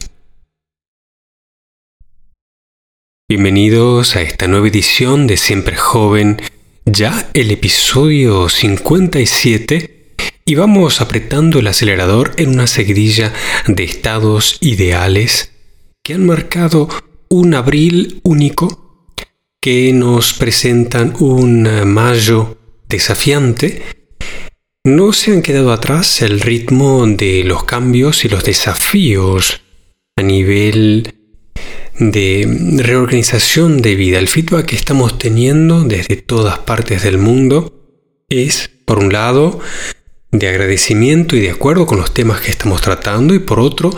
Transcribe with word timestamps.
Bienvenidos 3.35 4.15
a 4.15 4.21
esta 4.21 4.47
nueva 4.47 4.69
edición 4.69 5.27
de 5.27 5.39
Siempre 5.39 5.75
Joven, 5.75 6.37
ya 6.85 7.31
el 7.33 7.51
episodio 7.51 8.51
57, 8.51 10.13
y 10.45 10.55
vamos 10.55 11.01
apretando 11.01 11.59
el 11.59 11.67
acelerador 11.67 12.33
en 12.37 12.51
una 12.51 12.67
seguidilla 12.67 13.33
de 13.67 13.85
estados 13.85 14.59
ideales 14.61 15.51
que 16.05 16.13
han 16.13 16.27
marcado 16.27 16.91
un 17.31 17.55
abril 17.55 18.21
único, 18.23 19.07
que 19.63 19.95
nos 19.95 20.35
presentan 20.35 21.15
un 21.19 21.87
mayo 21.91 22.59
desafiante, 22.87 23.81
no 24.85 25.15
se 25.15 25.33
han 25.33 25.41
quedado 25.41 25.73
atrás 25.73 26.21
el 26.21 26.39
ritmo 26.39 27.07
de 27.07 27.45
los 27.45 27.65
cambios 27.65 28.27
y 28.27 28.29
los 28.29 28.45
desafíos 28.45 29.63
a 30.17 30.23
nivel 30.23 31.22
de 31.99 32.79
reorganización 32.79 33.83
de 33.83 33.95
vida. 33.95 34.19
El 34.19 34.29
feedback 34.29 34.67
que 34.67 34.77
estamos 34.77 35.19
teniendo 35.19 35.85
desde 35.85 36.17
todas 36.17 36.59
partes 36.61 37.03
del 37.03 37.19
mundo 37.19 37.73
es, 38.29 38.71
por 38.85 38.99
un 38.99 39.13
lado, 39.13 39.61
de 40.31 40.49
agradecimiento 40.49 41.37
y 41.37 41.41
de 41.41 41.51
acuerdo 41.51 41.87
con 41.87 41.99
los 41.99 42.15
temas 42.15 42.41
que 42.41 42.51
estamos 42.51 42.81
tratando 42.81 43.35
y 43.35 43.39
por 43.39 43.61
otro, 43.61 43.91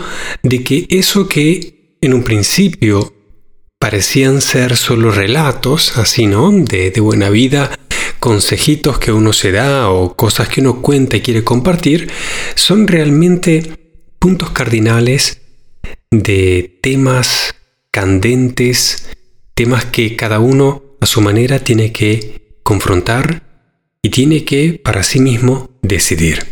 de 0.43 0.63
que 0.63 0.85
eso 0.89 1.27
que 1.29 1.97
en 2.01 2.13
un 2.13 2.23
principio 2.23 3.13
parecían 3.79 4.41
ser 4.41 4.75
solo 4.75 5.11
relatos, 5.11 5.97
así, 5.97 6.27
¿no? 6.27 6.51
De, 6.51 6.91
de 6.91 7.01
buena 7.01 7.29
vida, 7.29 7.71
consejitos 8.19 8.99
que 8.99 9.11
uno 9.11 9.31
se 9.31 9.51
da 9.51 9.89
o 9.89 10.15
cosas 10.15 10.49
que 10.49 10.61
uno 10.61 10.81
cuenta 10.81 11.17
y 11.17 11.21
quiere 11.21 11.43
compartir, 11.43 12.09
son 12.55 12.87
realmente 12.87 13.63
puntos 14.19 14.49
cardinales 14.51 15.41
de 16.11 16.79
temas 16.81 17.54
candentes, 17.95 19.07
temas 19.53 19.85
que 19.85 20.17
cada 20.17 20.41
uno 20.41 20.83
a 20.99 21.05
su 21.05 21.21
manera 21.21 21.59
tiene 21.59 21.93
que 21.93 22.57
confrontar 22.61 23.43
y 24.01 24.09
tiene 24.09 24.43
que 24.43 24.73
para 24.73 25.01
sí 25.01 25.21
mismo 25.21 25.69
decidir. 25.81 26.45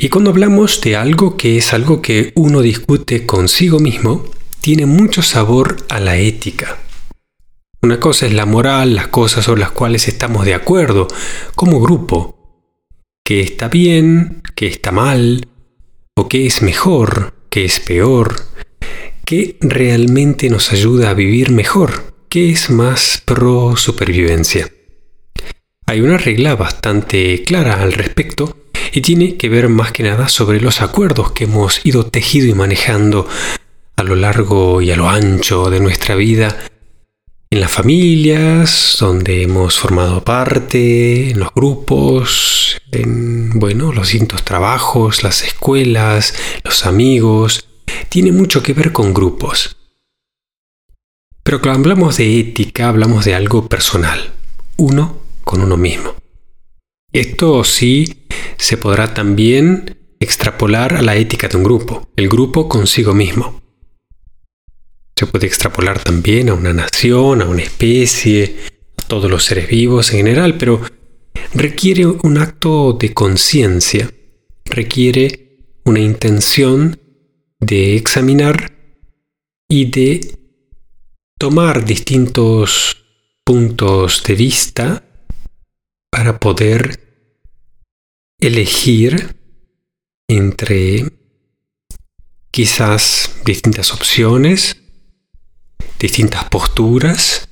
Y 0.00 0.08
cuando 0.08 0.30
hablamos 0.30 0.80
de 0.80 0.96
algo 0.96 1.36
que 1.36 1.58
es 1.58 1.72
algo 1.72 2.02
que 2.02 2.32
uno 2.34 2.60
discute 2.60 3.24
consigo 3.24 3.78
mismo, 3.78 4.24
tiene 4.60 4.84
mucho 4.84 5.22
sabor 5.22 5.76
a 5.90 6.00
la 6.00 6.16
ética. 6.16 6.78
Una 7.80 8.00
cosa 8.00 8.26
es 8.26 8.32
la 8.32 8.44
moral, 8.44 8.96
las 8.96 9.06
cosas 9.06 9.44
sobre 9.44 9.60
las 9.60 9.70
cuales 9.70 10.08
estamos 10.08 10.44
de 10.44 10.54
acuerdo 10.54 11.06
como 11.54 11.80
grupo, 11.80 12.34
que 13.24 13.42
está 13.42 13.68
bien, 13.68 14.42
que 14.56 14.66
está 14.66 14.90
mal, 14.90 15.46
o 16.16 16.28
que 16.28 16.46
es 16.46 16.62
mejor, 16.62 17.34
que 17.48 17.64
es 17.64 17.78
peor, 17.78 18.34
¿Qué 19.28 19.58
realmente 19.60 20.48
nos 20.48 20.72
ayuda 20.72 21.10
a 21.10 21.12
vivir 21.12 21.50
mejor? 21.50 22.14
¿Qué 22.30 22.48
es 22.50 22.70
más 22.70 23.22
pro 23.26 23.76
supervivencia? 23.76 24.72
Hay 25.84 26.00
una 26.00 26.16
regla 26.16 26.56
bastante 26.56 27.42
clara 27.42 27.82
al 27.82 27.92
respecto 27.92 28.56
y 28.90 29.02
tiene 29.02 29.36
que 29.36 29.50
ver 29.50 29.68
más 29.68 29.92
que 29.92 30.02
nada 30.02 30.30
sobre 30.30 30.62
los 30.62 30.80
acuerdos 30.80 31.32
que 31.32 31.44
hemos 31.44 31.84
ido 31.84 32.06
tejido 32.06 32.46
y 32.46 32.54
manejando 32.54 33.28
a 33.96 34.02
lo 34.02 34.16
largo 34.16 34.80
y 34.80 34.92
a 34.92 34.96
lo 34.96 35.10
ancho 35.10 35.68
de 35.68 35.80
nuestra 35.80 36.14
vida 36.14 36.56
en 37.50 37.60
las 37.60 37.70
familias 37.70 38.96
donde 38.98 39.42
hemos 39.42 39.78
formado 39.78 40.24
parte, 40.24 41.32
en 41.32 41.40
los 41.40 41.52
grupos, 41.54 42.80
en 42.92 43.50
bueno, 43.58 43.92
los 43.92 44.08
distintos 44.08 44.42
trabajos, 44.42 45.22
las 45.22 45.42
escuelas, 45.42 46.32
los 46.64 46.86
amigos, 46.86 47.67
tiene 48.08 48.32
mucho 48.32 48.62
que 48.62 48.72
ver 48.72 48.92
con 48.92 49.14
grupos. 49.14 49.76
Pero 51.42 51.60
cuando 51.60 51.80
hablamos 51.80 52.18
de 52.18 52.40
ética, 52.40 52.88
hablamos 52.88 53.24
de 53.24 53.34
algo 53.34 53.68
personal, 53.68 54.32
uno 54.76 55.18
con 55.44 55.62
uno 55.62 55.76
mismo. 55.76 56.14
Esto 57.12 57.64
sí 57.64 58.26
se 58.58 58.76
podrá 58.76 59.14
también 59.14 59.96
extrapolar 60.20 60.94
a 60.94 61.02
la 61.02 61.16
ética 61.16 61.48
de 61.48 61.56
un 61.56 61.64
grupo, 61.64 62.08
el 62.16 62.28
grupo 62.28 62.68
consigo 62.68 63.14
mismo. 63.14 63.62
Se 65.16 65.26
puede 65.26 65.46
extrapolar 65.46 66.02
también 66.02 66.50
a 66.50 66.54
una 66.54 66.72
nación, 66.72 67.40
a 67.40 67.46
una 67.46 67.62
especie, 67.62 68.56
a 68.96 69.02
todos 69.06 69.30
los 69.30 69.44
seres 69.44 69.68
vivos 69.68 70.10
en 70.10 70.18
general, 70.18 70.58
pero 70.58 70.82
requiere 71.54 72.06
un 72.06 72.38
acto 72.38 72.92
de 72.92 73.14
conciencia, 73.14 74.10
requiere 74.66 75.80
una 75.84 76.00
intención 76.00 77.00
de 77.60 77.96
examinar 77.96 78.72
y 79.68 79.90
de 79.90 80.38
tomar 81.38 81.84
distintos 81.84 83.04
puntos 83.44 84.22
de 84.24 84.34
vista 84.34 85.04
para 86.10 86.38
poder 86.38 87.08
elegir 88.40 89.36
entre 90.28 91.04
quizás 92.50 93.30
distintas 93.44 93.92
opciones, 93.92 94.76
distintas 95.98 96.44
posturas, 96.44 97.48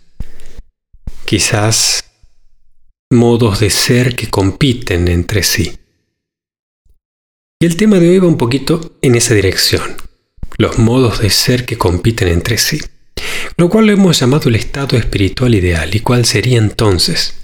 quizás 1.25 2.05
modos 3.11 3.61
de 3.61 3.71
ser 3.71 4.17
que 4.17 4.29
compiten 4.29 5.09
entre 5.09 5.43
sí. 5.43 5.79
Y 7.59 7.65
el 7.65 7.79
tema 7.79 7.99
de 7.99 8.11
hoy 8.11 8.19
va 8.19 8.29
un 8.29 8.37
poquito 8.37 8.99
en 9.01 9.15
esa 9.15 9.33
dirección, 9.33 9.97
los 10.59 10.79
modos 10.79 11.21
de 11.21 11.31
ser 11.31 11.65
que 11.65 11.79
compiten 11.79 12.29
entre 12.29 12.59
sí, 12.59 12.79
lo 13.57 13.71
cual 13.71 13.87
lo 13.87 13.93
hemos 13.93 14.21
llamado 14.21 14.51
el 14.51 14.57
estado 14.57 14.99
espiritual 14.99 15.55
ideal. 15.55 15.95
¿Y 15.95 16.01
cuál 16.01 16.27
sería 16.27 16.59
entonces? 16.59 17.35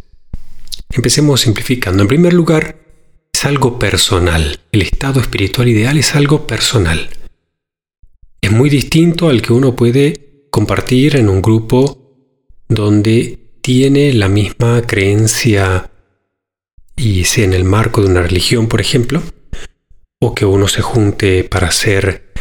Empecemos 0.91 1.41
simplificando. 1.41 2.03
En 2.03 2.09
primer 2.09 2.35
lugar, 2.35 2.77
es 3.33 3.47
algo 3.47 3.79
personal. 3.79 4.61
El 4.71 4.83
estado 4.83 5.19
espiritual 5.19 5.69
ideal 5.69 5.97
es 5.97 6.15
algo 6.15 6.47
personal. 6.47 7.09
Es 8.43 8.53
muy 8.53 8.69
distinto 8.69 9.31
al 9.31 9.41
que 9.41 9.55
uno 9.55 9.75
puede 9.75 10.49
compartir 10.51 11.17
en 11.17 11.31
un 11.31 11.41
grupo 11.41 12.37
donde 12.69 13.39
tiene 13.63 14.13
la 14.13 14.29
misma 14.29 14.83
creencia 14.83 15.91
y 16.97 17.25
sea 17.25 17.45
en 17.45 17.55
el 17.55 17.65
marco 17.65 18.03
de 18.03 18.09
una 18.09 18.21
religión, 18.21 18.69
por 18.69 18.83
ejemplo, 18.83 19.23
o 20.25 20.37
que 20.37 20.45
uno 20.47 20.69
se 20.69 20.83
junte 20.83 21.43
para 21.43 21.67
hacer 21.67 22.33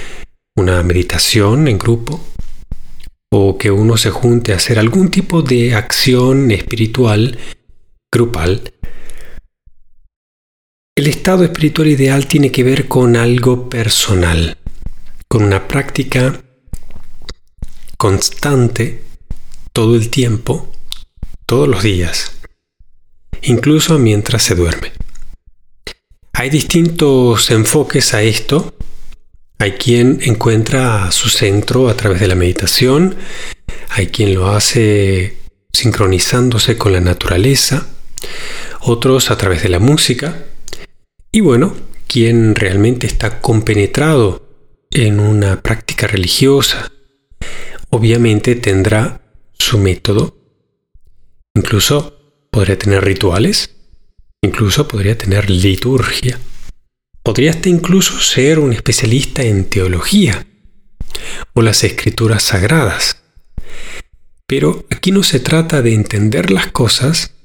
una 0.56 0.84
meditación 0.84 1.68
en 1.68 1.80
grupo, 1.80 2.24
o 3.32 3.58
que 3.58 3.72
uno 3.72 3.98
se 3.98 4.12
junte 4.12 4.54
a 4.54 4.58
hacer 4.58 4.78
algún 4.78 5.10
tipo 5.10 5.42
de 5.42 5.74
acción 5.74 6.52
espiritual 6.52 7.40
grupal. 8.14 8.72
El 10.96 11.08
estado 11.08 11.44
espiritual 11.44 11.88
ideal 11.88 12.28
tiene 12.28 12.52
que 12.52 12.64
ver 12.64 12.88
con 12.88 13.16
algo 13.16 13.68
personal, 13.68 14.58
con 15.28 15.44
una 15.44 15.68
práctica 15.68 16.40
constante 17.98 19.04
todo 19.74 19.96
el 19.96 20.12
tiempo, 20.12 20.72
todos 21.48 21.68
los 21.68 21.82
días, 21.82 22.34
incluso 23.42 23.98
mientras 23.98 24.44
se 24.44 24.54
duerme. 24.54 25.01
Hay 26.42 26.50
distintos 26.50 27.52
enfoques 27.52 28.16
a 28.16 28.24
esto. 28.24 28.74
Hay 29.60 29.74
quien 29.74 30.22
encuentra 30.24 31.12
su 31.12 31.30
centro 31.30 31.88
a 31.88 31.96
través 31.96 32.20
de 32.20 32.28
la 32.28 32.34
meditación, 32.34 33.16
hay 33.90 34.08
quien 34.08 34.34
lo 34.34 34.48
hace 34.48 35.38
sincronizándose 35.72 36.80
con 36.80 36.94
la 36.94 37.00
naturaleza, 37.00 37.86
otros 38.80 39.30
a 39.30 39.38
través 39.38 39.62
de 39.62 39.70
la 39.70 39.78
música, 39.78 40.46
y 41.32 41.42
bueno, 41.42 41.76
quien 42.08 42.56
realmente 42.56 43.06
está 43.06 43.40
compenetrado 43.40 44.50
en 44.90 45.20
una 45.20 45.62
práctica 45.62 46.08
religiosa, 46.08 46.92
obviamente 47.92 48.56
tendrá 48.56 49.22
su 49.54 49.78
método, 49.78 50.36
incluso 51.54 52.48
podría 52.50 52.80
tener 52.80 53.06
rituales, 53.06 53.76
Incluso 54.44 54.88
podría 54.88 55.16
tener 55.16 55.50
liturgia. 55.50 56.40
Podría 57.22 57.52
hasta 57.52 57.70
incluso 57.70 58.20
ser 58.20 58.58
un 58.58 58.74
especialista 58.74 59.44
en 59.44 59.66
teología 59.66 60.48
o 61.54 61.62
las 61.62 61.84
escrituras 61.84 62.44
sagradas. 62.44 63.22
Pero 64.48 64.86
aquí 64.90 65.12
no 65.12 65.22
se 65.22 65.40
trata 65.40 65.84
de 65.84 65.94
entender 65.94 66.50
las 66.50 66.72
cosas, 66.72 67.36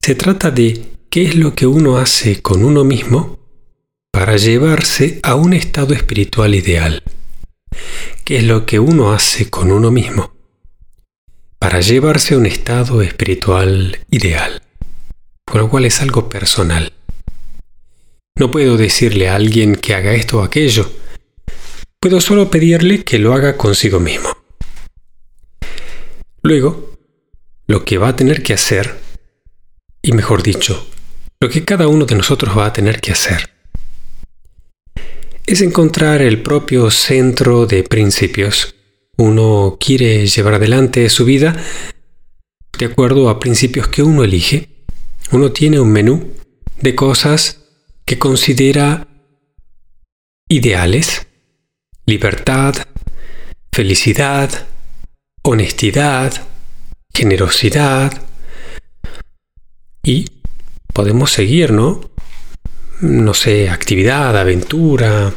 se 0.00 0.14
trata 0.14 0.52
de 0.52 0.86
qué 1.10 1.24
es 1.24 1.34
lo 1.34 1.56
que 1.56 1.66
uno 1.66 1.98
hace 1.98 2.40
con 2.40 2.64
uno 2.64 2.84
mismo 2.84 3.40
para 4.12 4.36
llevarse 4.36 5.18
a 5.24 5.34
un 5.34 5.54
estado 5.54 5.92
espiritual 5.92 6.54
ideal. 6.54 7.02
¿Qué 8.24 8.36
es 8.36 8.44
lo 8.44 8.64
que 8.64 8.78
uno 8.78 9.12
hace 9.12 9.50
con 9.50 9.72
uno 9.72 9.90
mismo 9.90 10.32
para 11.58 11.80
llevarse 11.80 12.34
a 12.34 12.38
un 12.38 12.46
estado 12.46 13.02
espiritual 13.02 13.98
ideal? 14.10 14.62
Con 15.50 15.60
lo 15.60 15.70
cual 15.70 15.84
es 15.84 16.00
algo 16.00 16.28
personal. 16.28 16.92
No 18.38 18.50
puedo 18.50 18.76
decirle 18.76 19.28
a 19.28 19.34
alguien 19.34 19.76
que 19.76 19.94
haga 19.94 20.12
esto 20.12 20.38
o 20.38 20.42
aquello. 20.42 20.90
Puedo 22.00 22.20
solo 22.20 22.50
pedirle 22.50 23.02
que 23.02 23.18
lo 23.18 23.34
haga 23.34 23.56
consigo 23.56 23.98
mismo. 23.98 24.28
Luego, 26.42 26.92
lo 27.66 27.84
que 27.84 27.98
va 27.98 28.08
a 28.08 28.16
tener 28.16 28.42
que 28.42 28.54
hacer, 28.54 28.98
y 30.02 30.12
mejor 30.12 30.42
dicho, 30.42 30.86
lo 31.40 31.48
que 31.48 31.64
cada 31.64 31.88
uno 31.88 32.06
de 32.06 32.14
nosotros 32.14 32.56
va 32.56 32.66
a 32.66 32.72
tener 32.72 33.00
que 33.00 33.12
hacer, 33.12 33.50
es 35.46 35.60
encontrar 35.60 36.22
el 36.22 36.42
propio 36.42 36.90
centro 36.90 37.66
de 37.66 37.82
principios. 37.82 38.74
Uno 39.16 39.78
quiere 39.80 40.26
llevar 40.26 40.54
adelante 40.54 41.08
su 41.08 41.24
vida 41.24 41.56
de 42.78 42.86
acuerdo 42.86 43.28
a 43.28 43.40
principios 43.40 43.88
que 43.88 44.02
uno 44.02 44.22
elige. 44.22 44.77
Uno 45.30 45.52
tiene 45.52 45.78
un 45.78 45.90
menú 45.90 46.34
de 46.80 46.94
cosas 46.94 47.60
que 48.06 48.18
considera 48.18 49.06
ideales, 50.48 51.26
libertad, 52.06 52.74
felicidad, 53.70 54.66
honestidad, 55.42 56.32
generosidad. 57.12 58.22
Y 60.02 60.24
podemos 60.94 61.30
seguir, 61.30 61.72
¿no? 61.72 62.10
No 63.02 63.34
sé, 63.34 63.68
actividad, 63.68 64.36
aventura, 64.38 65.34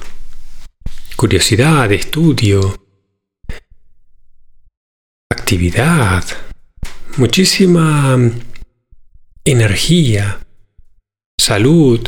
curiosidad, 1.17 1.91
estudio, 1.91 2.81
actividad, 5.29 6.23
muchísima 7.17 8.17
energía, 9.45 10.39
salud. 11.39 12.01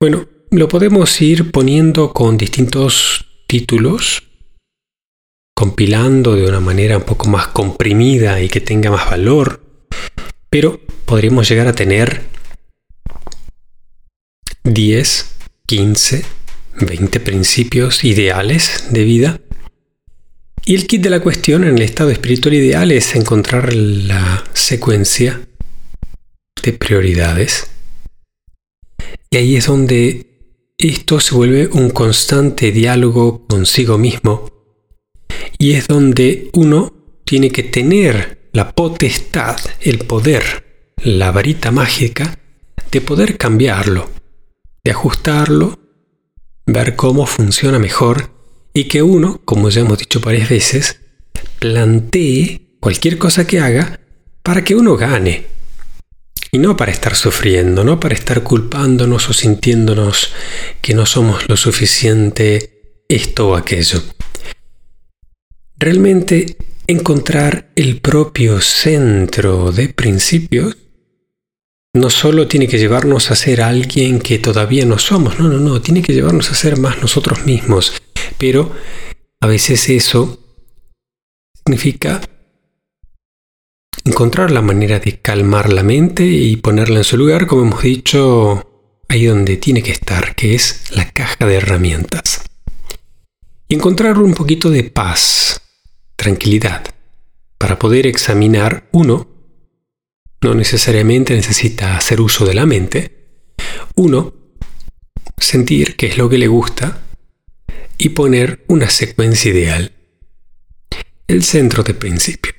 Bueno, 0.00 0.26
lo 0.50 0.68
podemos 0.68 1.20
ir 1.20 1.50
poniendo 1.50 2.12
con 2.12 2.36
distintos 2.36 3.26
títulos 3.46 4.22
compilando 5.54 6.36
de 6.36 6.46
una 6.46 6.60
manera 6.60 6.98
un 6.98 7.04
poco 7.04 7.28
más 7.28 7.48
comprimida 7.48 8.42
y 8.42 8.48
que 8.48 8.60
tenga 8.60 8.90
más 8.90 9.08
valor, 9.08 9.62
pero 10.50 10.80
podríamos 11.06 11.48
llegar 11.48 11.66
a 11.66 11.72
tener 11.72 12.22
10, 14.64 15.34
15, 15.64 16.24
20 16.80 17.20
principios 17.20 18.04
ideales 18.04 18.88
de 18.90 19.04
vida. 19.04 19.40
Y 20.66 20.74
el 20.74 20.86
kit 20.86 21.00
de 21.00 21.10
la 21.10 21.20
cuestión 21.20 21.64
en 21.64 21.76
el 21.76 21.82
estado 21.82 22.10
espiritual 22.10 22.54
ideal 22.54 22.92
es 22.92 23.14
encontrar 23.14 23.72
la 23.72 24.44
secuencia 24.52 25.40
de 26.66 26.72
prioridades. 26.72 27.70
Y 29.30 29.36
ahí 29.36 29.56
es 29.56 29.66
donde 29.66 30.26
esto 30.76 31.20
se 31.20 31.34
vuelve 31.34 31.68
un 31.68 31.90
constante 31.90 32.72
diálogo 32.72 33.46
consigo 33.46 33.96
mismo 33.96 34.50
y 35.58 35.72
es 35.72 35.86
donde 35.86 36.50
uno 36.52 36.92
tiene 37.24 37.50
que 37.50 37.62
tener 37.62 38.50
la 38.52 38.72
potestad, 38.72 39.56
el 39.80 39.98
poder, 40.00 40.92
la 41.02 41.30
varita 41.30 41.70
mágica 41.70 42.38
de 42.90 43.00
poder 43.00 43.38
cambiarlo, 43.38 44.10
de 44.84 44.90
ajustarlo, 44.90 45.78
ver 46.66 46.96
cómo 46.96 47.26
funciona 47.26 47.78
mejor 47.78 48.30
y 48.74 48.84
que 48.84 49.02
uno, 49.02 49.40
como 49.44 49.70
ya 49.70 49.82
hemos 49.82 49.98
dicho 49.98 50.20
varias 50.20 50.48
veces, 50.50 51.00
plantee 51.60 52.76
cualquier 52.80 53.18
cosa 53.18 53.46
que 53.46 53.60
haga 53.60 54.00
para 54.42 54.64
que 54.64 54.74
uno 54.74 54.96
gane. 54.96 55.55
Y 56.52 56.58
no 56.58 56.76
para 56.76 56.92
estar 56.92 57.14
sufriendo, 57.14 57.84
no 57.84 57.98
para 58.00 58.14
estar 58.14 58.42
culpándonos 58.42 59.28
o 59.28 59.32
sintiéndonos 59.32 60.32
que 60.80 60.94
no 60.94 61.06
somos 61.06 61.48
lo 61.48 61.56
suficiente 61.56 63.04
esto 63.08 63.48
o 63.48 63.56
aquello. 63.56 64.02
Realmente 65.78 66.56
encontrar 66.86 67.70
el 67.74 68.00
propio 68.00 68.60
centro 68.60 69.72
de 69.72 69.88
principios 69.88 70.76
no 71.94 72.10
solo 72.10 72.46
tiene 72.46 72.68
que 72.68 72.78
llevarnos 72.78 73.30
a 73.30 73.36
ser 73.36 73.62
alguien 73.62 74.20
que 74.20 74.38
todavía 74.38 74.84
no 74.84 74.98
somos, 74.98 75.38
no, 75.38 75.48
no, 75.48 75.58
no, 75.58 75.80
tiene 75.80 76.02
que 76.02 76.12
llevarnos 76.12 76.50
a 76.50 76.54
ser 76.54 76.78
más 76.78 77.00
nosotros 77.00 77.44
mismos. 77.46 77.94
Pero 78.38 78.72
a 79.40 79.46
veces 79.46 79.88
eso 79.88 80.38
significa 81.54 82.20
encontrar 84.06 84.52
la 84.52 84.62
manera 84.62 85.00
de 85.00 85.18
calmar 85.18 85.72
la 85.72 85.82
mente 85.82 86.24
y 86.24 86.56
ponerla 86.56 86.98
en 86.98 87.04
su 87.04 87.16
lugar, 87.16 87.46
como 87.46 87.62
hemos 87.62 87.82
dicho, 87.82 89.02
ahí 89.08 89.26
donde 89.26 89.56
tiene 89.56 89.82
que 89.82 89.90
estar, 89.90 90.36
que 90.36 90.54
es 90.54 90.84
la 90.90 91.10
caja 91.10 91.44
de 91.44 91.56
herramientas. 91.56 92.42
Y 93.68 93.74
encontrar 93.74 94.18
un 94.18 94.32
poquito 94.32 94.70
de 94.70 94.84
paz 94.84 95.60
tranquilidad. 96.14 96.84
Para 97.58 97.78
poder 97.78 98.06
examinar 98.06 98.88
uno, 98.92 99.28
no 100.40 100.54
necesariamente 100.54 101.34
necesita 101.34 101.96
hacer 101.96 102.20
uso 102.20 102.46
de 102.46 102.54
la 102.54 102.64
mente. 102.64 103.26
Uno, 103.96 104.34
sentir 105.36 105.96
qué 105.96 106.06
es 106.06 106.16
lo 106.16 106.28
que 106.28 106.38
le 106.38 106.46
gusta 106.46 107.02
y 107.98 108.10
poner 108.10 108.64
una 108.68 108.88
secuencia 108.88 109.50
ideal. 109.50 109.92
El 111.26 111.42
centro 111.42 111.82
de 111.82 111.94
principios. 111.94 112.55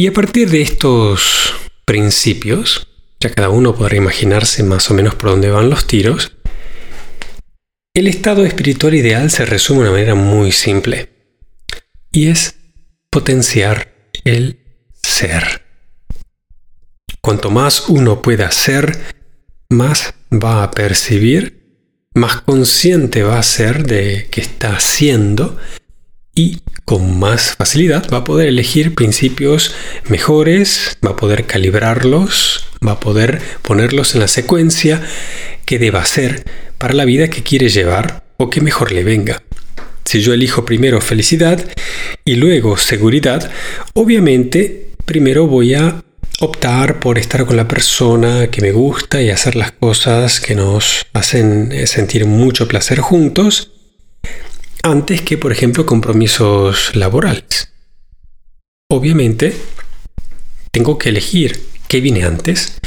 Y 0.00 0.06
a 0.06 0.12
partir 0.12 0.48
de 0.48 0.62
estos 0.62 1.56
principios, 1.84 2.86
ya 3.18 3.34
cada 3.34 3.48
uno 3.48 3.74
podrá 3.74 3.96
imaginarse 3.96 4.62
más 4.62 4.88
o 4.92 4.94
menos 4.94 5.16
por 5.16 5.30
dónde 5.30 5.50
van 5.50 5.70
los 5.70 5.88
tiros, 5.88 6.36
el 7.94 8.06
estado 8.06 8.44
espiritual 8.44 8.94
ideal 8.94 9.28
se 9.28 9.44
resume 9.44 9.80
de 9.80 9.88
una 9.88 9.90
manera 9.90 10.14
muy 10.14 10.52
simple 10.52 11.08
y 12.12 12.28
es 12.28 12.54
potenciar 13.10 13.92
el 14.22 14.60
ser. 15.02 15.62
Cuanto 17.20 17.50
más 17.50 17.88
uno 17.88 18.22
pueda 18.22 18.52
ser, 18.52 18.96
más 19.68 20.14
va 20.32 20.62
a 20.62 20.70
percibir, 20.70 22.06
más 22.14 22.40
consciente 22.42 23.24
va 23.24 23.40
a 23.40 23.42
ser 23.42 23.84
de 23.84 24.28
que 24.30 24.42
está 24.42 24.76
haciendo 24.76 25.58
y 26.36 26.60
con 26.88 27.18
más 27.18 27.54
facilidad 27.58 28.08
va 28.10 28.18
a 28.18 28.24
poder 28.24 28.48
elegir 28.48 28.94
principios 28.94 29.74
mejores, 30.08 30.96
va 31.06 31.10
a 31.10 31.16
poder 31.16 31.44
calibrarlos, 31.44 32.64
va 32.84 32.92
a 32.92 33.00
poder 33.00 33.42
ponerlos 33.60 34.14
en 34.14 34.22
la 34.22 34.26
secuencia 34.28 35.02
que 35.66 35.78
deba 35.78 36.02
ser 36.06 36.44
para 36.78 36.94
la 36.94 37.04
vida 37.04 37.28
que 37.28 37.42
quiere 37.42 37.68
llevar 37.68 38.24
o 38.38 38.48
que 38.48 38.62
mejor 38.62 38.90
le 38.92 39.04
venga. 39.04 39.42
Si 40.06 40.22
yo 40.22 40.32
elijo 40.32 40.64
primero 40.64 41.02
felicidad 41.02 41.62
y 42.24 42.36
luego 42.36 42.78
seguridad, 42.78 43.50
obviamente 43.92 44.88
primero 45.04 45.46
voy 45.46 45.74
a 45.74 46.02
optar 46.40 47.00
por 47.00 47.18
estar 47.18 47.44
con 47.44 47.58
la 47.58 47.68
persona 47.68 48.46
que 48.50 48.62
me 48.62 48.72
gusta 48.72 49.20
y 49.20 49.28
hacer 49.28 49.56
las 49.56 49.72
cosas 49.72 50.40
que 50.40 50.54
nos 50.54 51.04
hacen 51.12 51.86
sentir 51.86 52.24
mucho 52.24 52.66
placer 52.66 53.00
juntos, 53.00 53.72
antes 54.90 55.22
que, 55.22 55.38
por 55.38 55.52
ejemplo, 55.52 55.86
compromisos 55.86 56.94
laborales. 56.94 57.72
Obviamente, 58.90 59.54
tengo 60.70 60.98
que 60.98 61.10
elegir 61.10 61.60
qué 61.88 62.00
viene 62.00 62.24
antes. 62.24 62.78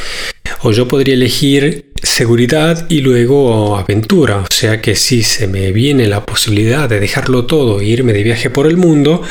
O 0.64 0.72
yo 0.72 0.88
podría 0.88 1.16
elegir 1.16 1.92
seguridad 2.02 2.88
y 2.90 3.02
luego 3.02 3.78
aventura. 3.78 4.38
O 4.38 4.54
sea 4.54 4.82
que 4.82 4.96
si 4.96 5.24
se 5.24 5.48
me 5.48 5.72
viene 5.72 6.08
la 6.08 6.26
posibilidad 6.26 6.88
de 6.88 7.00
dejarlo 7.00 7.46
todo 7.46 7.80
e 7.80 7.86
irme 7.86 8.14
de 8.14 8.24
viaje 8.24 8.50
por 8.50 8.68
el 8.68 8.78
mundo, 8.78 9.24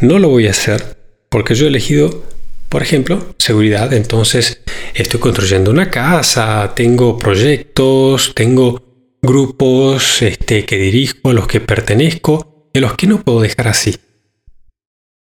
no 0.00 0.18
lo 0.18 0.28
voy 0.28 0.46
a 0.46 0.50
hacer 0.50 0.96
porque 1.28 1.54
yo 1.54 1.66
he 1.66 1.68
elegido, 1.68 2.24
por 2.68 2.82
ejemplo, 2.82 3.34
seguridad. 3.38 3.92
Entonces 3.92 4.62
estoy 4.94 5.20
construyendo 5.20 5.70
una 5.70 5.90
casa, 5.90 6.72
tengo 6.74 7.18
proyectos, 7.18 8.32
tengo 8.34 8.85
grupos 9.26 10.22
este, 10.22 10.64
que 10.64 10.78
dirijo, 10.78 11.30
a 11.30 11.34
los 11.34 11.46
que 11.46 11.60
pertenezco, 11.60 12.70
de 12.72 12.80
los 12.80 12.94
que 12.94 13.06
no 13.06 13.22
puedo 13.22 13.40
dejar 13.40 13.68
así, 13.68 13.96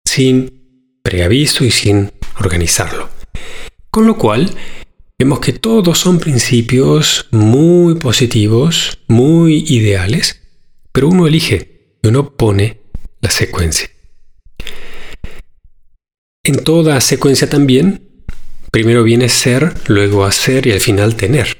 sin 0.04 0.98
preaviso 1.02 1.64
y 1.64 1.70
sin 1.70 2.12
organizarlo. 2.38 3.08
Con 3.90 4.06
lo 4.06 4.18
cual, 4.18 4.50
vemos 5.18 5.40
que 5.40 5.52
todos 5.52 5.98
son 5.98 6.18
principios 6.18 7.28
muy 7.30 7.94
positivos, 7.94 8.98
muy 9.06 9.64
ideales, 9.68 10.42
pero 10.92 11.08
uno 11.08 11.26
elige 11.26 11.96
y 12.02 12.08
uno 12.08 12.36
pone 12.36 12.80
la 13.20 13.30
secuencia. 13.30 13.88
en 16.44 16.64
toda 16.64 17.00
secuencia 17.00 17.48
también, 17.48 18.24
primero 18.72 19.04
viene 19.04 19.28
ser, 19.28 19.74
luego 19.86 20.24
hacer 20.24 20.66
y 20.66 20.72
al 20.72 20.80
final 20.80 21.14
tener. 21.14 21.56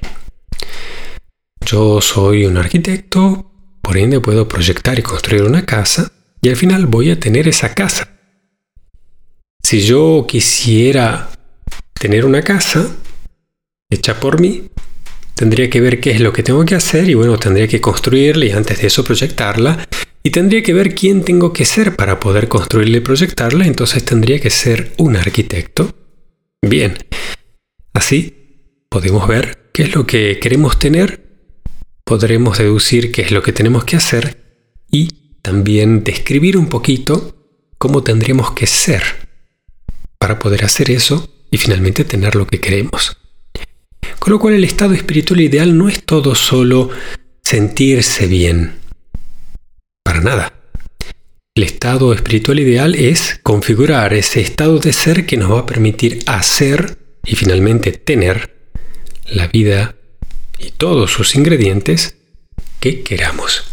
Yo 1.65 2.01
soy 2.01 2.45
un 2.45 2.57
arquitecto, 2.57 3.51
por 3.81 3.97
ende 3.97 4.19
puedo 4.19 4.47
proyectar 4.47 4.99
y 4.99 5.01
construir 5.01 5.43
una 5.43 5.65
casa 5.65 6.11
y 6.41 6.49
al 6.49 6.55
final 6.55 6.87
voy 6.87 7.11
a 7.11 7.19
tener 7.19 7.47
esa 7.47 7.73
casa. 7.73 8.09
Si 9.63 9.81
yo 9.81 10.25
quisiera 10.27 11.29
tener 11.93 12.25
una 12.25 12.41
casa 12.41 12.85
hecha 13.89 14.19
por 14.19 14.41
mí, 14.41 14.69
tendría 15.35 15.69
que 15.69 15.79
ver 15.79 16.01
qué 16.01 16.11
es 16.11 16.19
lo 16.19 16.33
que 16.33 16.43
tengo 16.43 16.65
que 16.65 16.75
hacer 16.75 17.09
y 17.09 17.13
bueno, 17.13 17.37
tendría 17.37 17.67
que 17.67 17.79
construirla 17.79 18.45
y 18.45 18.51
antes 18.51 18.81
de 18.81 18.87
eso 18.87 19.03
proyectarla 19.03 19.87
y 20.21 20.31
tendría 20.31 20.63
que 20.63 20.73
ver 20.73 20.93
quién 20.95 21.23
tengo 21.23 21.53
que 21.53 21.65
ser 21.65 21.95
para 21.95 22.19
poder 22.19 22.49
construirla 22.49 22.97
y 22.97 23.01
proyectarla, 23.01 23.65
entonces 23.65 24.03
tendría 24.03 24.39
que 24.39 24.49
ser 24.49 24.93
un 24.97 25.15
arquitecto. 25.15 25.95
Bien, 26.61 26.97
así 27.93 28.85
podemos 28.89 29.27
ver 29.27 29.69
qué 29.73 29.83
es 29.83 29.95
lo 29.95 30.05
que 30.05 30.39
queremos 30.39 30.77
tener, 30.77 31.22
podremos 32.03 32.57
deducir 32.57 33.11
qué 33.11 33.21
es 33.23 33.31
lo 33.31 33.41
que 33.43 33.53
tenemos 33.53 33.85
que 33.85 33.95
hacer 33.95 34.37
y 34.91 35.35
también 35.41 36.03
describir 36.03 36.57
un 36.57 36.67
poquito 36.67 37.35
cómo 37.77 38.03
tendríamos 38.03 38.51
que 38.51 38.67
ser 38.67 39.03
para 40.17 40.39
poder 40.39 40.63
hacer 40.65 40.91
eso 40.91 41.29
y 41.51 41.57
finalmente 41.57 42.05
tener 42.05 42.35
lo 42.35 42.47
que 42.47 42.59
queremos. 42.59 43.17
Con 44.19 44.33
lo 44.33 44.39
cual 44.39 44.53
el 44.53 44.63
estado 44.63 44.93
espiritual 44.93 45.41
ideal 45.41 45.77
no 45.77 45.89
es 45.89 46.03
todo 46.03 46.33
solo 46.33 46.89
sentirse 47.41 48.27
bien. 48.27 48.79
Para 50.03 50.21
nada. 50.21 50.53
El 51.55 51.63
estado 51.63 52.13
espiritual 52.13 52.59
ideal 52.59 52.95
es 52.95 53.39
configurar 53.43 54.13
ese 54.13 54.41
estado 54.41 54.79
de 54.79 54.93
ser 54.93 55.25
que 55.25 55.37
nos 55.37 55.51
va 55.51 55.59
a 55.59 55.65
permitir 55.65 56.23
hacer 56.25 56.97
y 57.25 57.35
finalmente 57.35 57.91
tener 57.91 58.55
la 59.27 59.47
vida 59.47 59.95
y 60.63 60.71
todos 60.71 61.11
sus 61.11 61.35
ingredientes 61.35 62.17
que 62.79 63.03
queramos. 63.03 63.63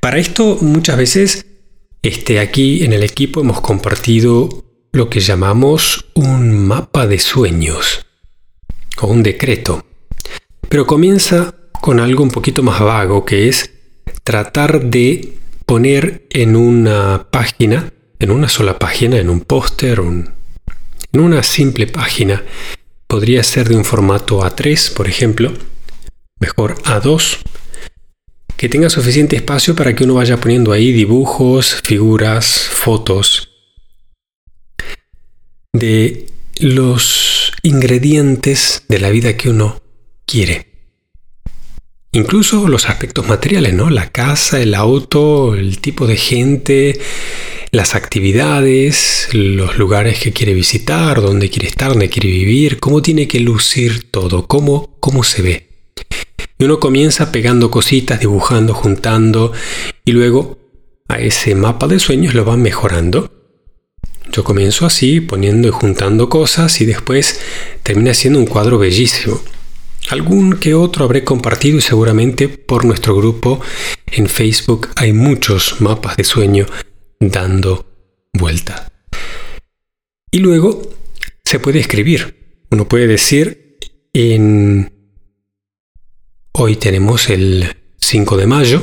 Para 0.00 0.18
esto 0.18 0.58
muchas 0.60 0.96
veces 0.96 1.46
este, 2.02 2.40
aquí 2.40 2.84
en 2.84 2.92
el 2.92 3.02
equipo 3.02 3.40
hemos 3.40 3.60
compartido 3.60 4.64
lo 4.92 5.08
que 5.08 5.20
llamamos 5.20 6.06
un 6.14 6.66
mapa 6.66 7.06
de 7.06 7.18
sueños 7.18 8.06
o 9.00 9.06
un 9.06 9.22
decreto. 9.22 9.84
Pero 10.68 10.86
comienza 10.86 11.54
con 11.80 12.00
algo 12.00 12.22
un 12.22 12.30
poquito 12.30 12.62
más 12.62 12.80
vago 12.80 13.24
que 13.24 13.48
es 13.48 13.70
tratar 14.22 14.84
de 14.84 15.38
poner 15.66 16.26
en 16.30 16.56
una 16.56 17.28
página, 17.30 17.92
en 18.18 18.30
una 18.30 18.48
sola 18.48 18.78
página, 18.78 19.18
en 19.18 19.30
un 19.30 19.40
póster, 19.40 20.00
en 20.00 21.20
una 21.20 21.42
simple 21.42 21.86
página, 21.86 22.42
podría 23.06 23.42
ser 23.42 23.68
de 23.68 23.76
un 23.76 23.84
formato 23.84 24.42
A3, 24.42 24.92
por 24.92 25.08
ejemplo, 25.08 25.52
mejor 26.40 26.74
A2, 26.82 27.38
que 28.56 28.68
tenga 28.68 28.90
suficiente 28.90 29.36
espacio 29.36 29.74
para 29.74 29.94
que 29.94 30.04
uno 30.04 30.14
vaya 30.14 30.38
poniendo 30.38 30.72
ahí 30.72 30.92
dibujos, 30.92 31.82
figuras, 31.82 32.46
fotos, 32.70 33.50
de 35.72 36.26
los 36.58 37.52
ingredientes 37.62 38.84
de 38.88 39.00
la 39.00 39.10
vida 39.10 39.36
que 39.36 39.50
uno 39.50 39.82
quiere. 40.24 40.74
Incluso 42.12 42.68
los 42.68 42.88
aspectos 42.88 43.26
materiales, 43.26 43.74
¿no? 43.74 43.90
La 43.90 44.10
casa, 44.10 44.60
el 44.60 44.76
auto, 44.76 45.56
el 45.56 45.80
tipo 45.80 46.06
de 46.06 46.16
gente, 46.16 47.00
las 47.72 47.96
actividades, 47.96 49.28
los 49.32 49.78
lugares 49.78 50.20
que 50.20 50.32
quiere 50.32 50.54
visitar, 50.54 51.20
dónde 51.20 51.50
quiere 51.50 51.66
estar, 51.66 51.90
dónde 51.90 52.08
quiere 52.08 52.28
vivir, 52.28 52.78
cómo 52.78 53.02
tiene 53.02 53.26
que 53.26 53.40
lucir 53.40 54.12
todo, 54.12 54.46
cómo, 54.46 54.96
cómo 55.00 55.24
se 55.24 55.42
ve. 55.42 55.73
Y 56.58 56.64
uno 56.64 56.80
comienza 56.80 57.32
pegando 57.32 57.70
cositas, 57.70 58.20
dibujando, 58.20 58.74
juntando, 58.74 59.52
y 60.04 60.12
luego 60.12 60.58
a 61.08 61.18
ese 61.18 61.54
mapa 61.54 61.86
de 61.86 61.98
sueños 61.98 62.34
lo 62.34 62.44
va 62.44 62.56
mejorando 62.56 63.34
yo 64.34 64.42
comienzo 64.42 64.84
así, 64.84 65.20
poniendo 65.20 65.68
y 65.68 65.70
juntando 65.70 66.28
cosas 66.28 66.80
y 66.80 66.86
después 66.86 67.40
termina 67.84 68.14
siendo 68.14 68.40
un 68.40 68.46
cuadro 68.46 68.78
bellísimo. 68.78 69.40
Algún 70.10 70.58
que 70.58 70.74
otro 70.74 71.04
habré 71.04 71.22
compartido 71.22 71.78
y 71.78 71.82
seguramente 71.82 72.48
por 72.48 72.84
nuestro 72.84 73.16
grupo 73.16 73.60
en 74.06 74.26
Facebook 74.26 74.88
hay 74.96 75.12
muchos 75.12 75.80
mapas 75.80 76.16
de 76.16 76.24
sueño 76.24 76.66
dando 77.20 77.86
vuelta. 78.32 78.90
Y 80.32 80.38
luego 80.38 80.82
se 81.44 81.60
puede 81.60 81.78
escribir. 81.78 82.64
Uno 82.70 82.88
puede 82.88 83.06
decir 83.06 83.78
en... 84.12 84.93
Hoy 86.56 86.76
tenemos 86.76 87.30
el 87.30 87.74
5 87.98 88.36
de 88.36 88.46
mayo. 88.46 88.80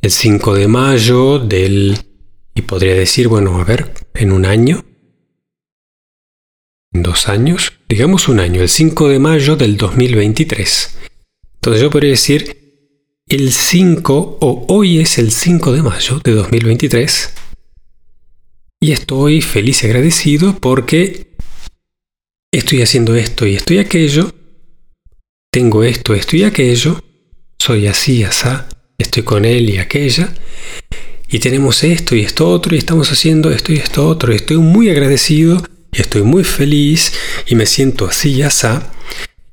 El 0.00 0.12
5 0.12 0.54
de 0.54 0.68
mayo 0.68 1.40
del 1.40 1.98
y 2.54 2.62
podría 2.62 2.94
decir, 2.94 3.26
bueno, 3.26 3.60
a 3.60 3.64
ver, 3.64 3.92
en 4.14 4.30
un 4.30 4.46
año, 4.46 4.84
en 6.92 7.02
dos 7.02 7.28
años, 7.28 7.72
digamos 7.88 8.28
un 8.28 8.38
año, 8.38 8.62
el 8.62 8.68
5 8.68 9.08
de 9.08 9.18
mayo 9.18 9.56
del 9.56 9.76
2023. 9.76 10.96
Entonces 11.54 11.82
yo 11.82 11.90
podría 11.90 12.10
decir, 12.10 13.24
el 13.26 13.50
5 13.50 14.38
o 14.40 14.66
hoy 14.68 15.00
es 15.00 15.18
el 15.18 15.32
5 15.32 15.72
de 15.72 15.82
mayo 15.82 16.20
de 16.20 16.32
2023 16.34 17.34
y 18.78 18.92
estoy 18.92 19.42
feliz 19.42 19.82
y 19.82 19.86
agradecido 19.86 20.56
porque 20.60 21.34
estoy 22.52 22.80
haciendo 22.82 23.16
esto 23.16 23.44
y 23.44 23.56
estoy 23.56 23.78
aquello, 23.78 24.32
tengo 25.50 25.82
esto, 25.82 26.14
esto 26.14 26.36
y 26.36 26.44
aquello, 26.44 27.02
soy 27.58 27.86
así, 27.88 28.22
asá, 28.22 28.68
estoy 28.98 29.24
con 29.24 29.44
él 29.44 29.68
y 29.70 29.78
aquella, 29.78 30.32
y 31.32 31.38
tenemos 31.38 31.84
esto 31.84 32.16
y 32.16 32.22
esto 32.22 32.48
otro 32.48 32.74
y 32.74 32.78
estamos 32.78 33.10
haciendo 33.12 33.50
esto 33.50 33.72
y 33.72 33.76
esto 33.76 34.06
otro. 34.06 34.32
Y 34.32 34.36
estoy 34.36 34.56
muy 34.58 34.90
agradecido 34.90 35.62
y 35.92 36.00
estoy 36.00 36.22
muy 36.22 36.42
feliz 36.42 37.12
y 37.46 37.54
me 37.54 37.66
siento 37.66 38.06
así 38.06 38.32
y 38.32 38.42
asá. 38.42 38.92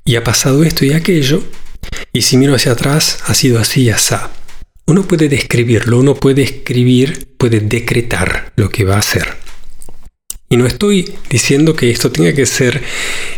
Y 0.04 0.16
ha 0.16 0.24
pasado 0.24 0.64
esto 0.64 0.84
y 0.84 0.92
aquello. 0.92 1.40
Y 2.12 2.22
si 2.22 2.36
miro 2.36 2.56
hacia 2.56 2.72
atrás, 2.72 3.20
ha 3.26 3.34
sido 3.34 3.60
así 3.60 3.82
y 3.82 3.90
asá. 3.90 4.32
Uno 4.86 5.06
puede 5.06 5.28
describirlo, 5.28 6.00
uno 6.00 6.16
puede 6.16 6.42
escribir, 6.42 7.28
puede 7.38 7.60
decretar 7.60 8.52
lo 8.56 8.70
que 8.70 8.84
va 8.84 8.96
a 8.96 9.00
hacer. 9.00 9.47
Y 10.48 10.56
no 10.56 10.66
estoy 10.66 11.14
diciendo 11.28 11.74
que 11.74 11.90
esto 11.90 12.10
tenga 12.10 12.32
que 12.32 12.46
ser 12.46 12.82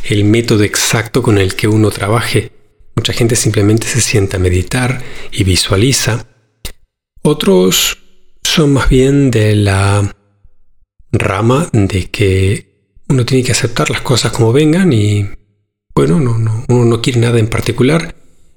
el 0.04 0.24
método 0.24 0.62
exacto 0.62 1.22
con 1.22 1.38
el 1.38 1.56
que 1.56 1.66
uno 1.66 1.90
trabaje. 1.90 2.52
Mucha 2.94 3.12
gente 3.12 3.34
simplemente 3.34 3.86
se 3.86 4.00
sienta 4.00 4.36
a 4.36 4.40
meditar 4.40 5.02
y 5.32 5.44
visualiza. 5.44 6.26
Otros 7.22 7.98
son 8.42 8.72
más 8.72 8.88
bien 8.88 9.30
de 9.30 9.56
la 9.56 10.14
rama 11.12 11.68
de 11.72 12.10
que 12.10 12.70
uno 13.08 13.26
tiene 13.26 13.42
que 13.42 13.52
aceptar 13.52 13.90
las 13.90 14.02
cosas 14.02 14.32
como 14.32 14.52
vengan 14.52 14.92
y 14.92 15.28
bueno, 15.94 16.20
no, 16.20 16.38
no, 16.38 16.64
uno 16.68 16.84
no 16.84 17.02
quiere 17.02 17.20
nada 17.20 17.40
en 17.40 17.48
particular, 17.48 18.14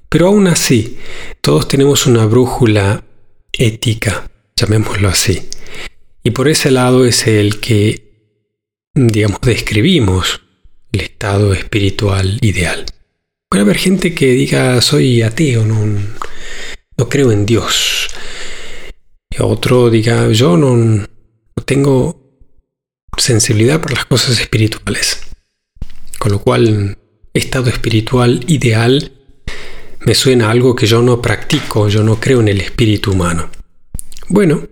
pero 0.10 0.28
aún 0.28 0.48
así 0.48 1.00
todos 1.42 1.68
tenemos 1.68 2.06
una 2.06 2.26
brújula 2.26 3.04
ética, 3.52 4.30
llamémoslo 4.56 5.10
así. 5.10 5.50
Y 6.24 6.32
por 6.32 6.48
ese 6.48 6.72
lado 6.72 7.06
es 7.06 7.28
el 7.28 7.60
que, 7.60 8.03
digamos, 8.94 9.40
describimos 9.42 10.42
el 10.92 11.02
estado 11.02 11.54
espiritual 11.54 12.38
ideal. 12.42 12.86
Puede 13.50 13.64
haber 13.64 13.78
gente 13.78 14.14
que 14.14 14.28
diga 14.32 14.82
soy 14.82 15.22
ateo, 15.22 15.66
no, 15.66 15.86
no 16.98 17.10
creo 17.10 17.32
en 17.32 17.46
Dios 17.46 18.10
otro 19.42 19.90
diga, 19.90 20.30
yo 20.32 20.58
no, 20.58 21.06
tengo 21.66 22.20
sensibilidad 23.18 23.82
por 23.82 23.94
las 23.94 24.06
cosas 24.06 24.40
espirituales. 24.40 25.22
Con 26.20 26.32
lo 26.32 26.40
cual, 26.40 26.98
estado 27.34 27.70
espiritual 27.70 28.44
ideal 28.48 29.12
me 30.02 30.16
suena 30.16 30.48
a 30.48 30.52
algo 30.52 30.76
que 30.76 30.86
yo 30.86 31.02
no 31.02 31.22
practico, 31.22 31.88
yo 31.90 32.04
no 32.04 32.20
creo 32.20 32.42
en 32.42 32.50
el 32.50 32.62
espíritu 32.62 33.12
humano. 33.12 33.50
Bueno, 34.28 34.68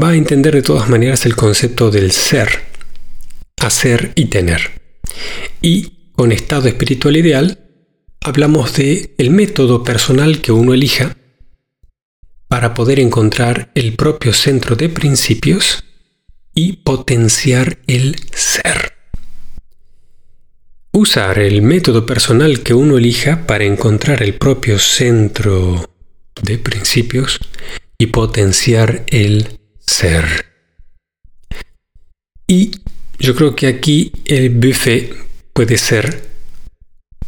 va 0.00 0.10
a 0.10 0.16
entender 0.16 0.54
de 0.54 0.62
todas 0.62 0.88
maneras 0.88 1.24
el 1.24 1.36
concepto 1.36 1.90
del 1.90 2.10
ser, 2.10 2.48
hacer 3.60 4.12
y 4.16 4.26
tener. 4.26 4.82
Y 5.60 6.10
con 6.12 6.32
estado 6.32 6.68
espiritual 6.68 7.16
ideal 7.16 7.58
hablamos 8.20 8.74
de 8.74 9.14
el 9.18 9.30
método 9.30 9.84
personal 9.84 10.40
que 10.40 10.52
uno 10.52 10.74
elija 10.74 11.16
para 12.48 12.74
poder 12.74 13.00
encontrar 13.00 13.70
el 13.74 13.94
propio 13.94 14.32
centro 14.32 14.76
de 14.76 14.88
principios 14.88 15.84
y 16.54 16.74
potenciar 16.74 17.78
el 17.86 18.16
ser. 18.32 18.94
Usar 20.92 21.40
el 21.40 21.62
método 21.62 22.06
personal 22.06 22.62
que 22.62 22.74
uno 22.74 22.98
elija 22.98 23.46
para 23.46 23.64
encontrar 23.64 24.22
el 24.22 24.34
propio 24.34 24.78
centro 24.78 25.90
de 26.40 26.58
principios 26.58 27.40
y 27.98 28.06
potenciar 28.06 29.04
el 29.08 29.58
ser. 29.86 30.46
Y 32.46 32.72
yo 33.18 33.34
creo 33.34 33.54
que 33.54 33.66
aquí 33.66 34.12
el 34.24 34.50
buffet 34.50 35.14
puede 35.52 35.78
ser 35.78 36.28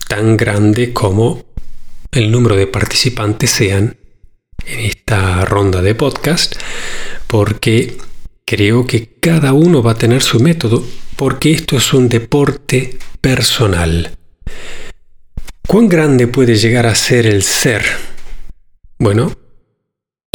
tan 0.08 0.36
grande 0.36 0.92
como 0.92 1.44
el 2.12 2.30
número 2.30 2.56
de 2.56 2.66
participantes 2.66 3.50
sean 3.50 3.96
en 4.66 4.80
esta 4.80 5.44
ronda 5.44 5.82
de 5.82 5.94
podcast, 5.94 6.56
porque 7.26 7.98
creo 8.44 8.86
que 8.86 9.18
cada 9.20 9.52
uno 9.52 9.82
va 9.82 9.92
a 9.92 9.98
tener 9.98 10.22
su 10.22 10.40
método, 10.40 10.84
porque 11.16 11.52
esto 11.52 11.76
es 11.76 11.92
un 11.92 12.08
deporte 12.08 12.98
personal. 13.20 14.16
¿Cuán 15.66 15.88
grande 15.88 16.28
puede 16.28 16.56
llegar 16.56 16.86
a 16.86 16.94
ser 16.94 17.26
el 17.26 17.42
ser? 17.42 17.84
Bueno, 18.98 19.36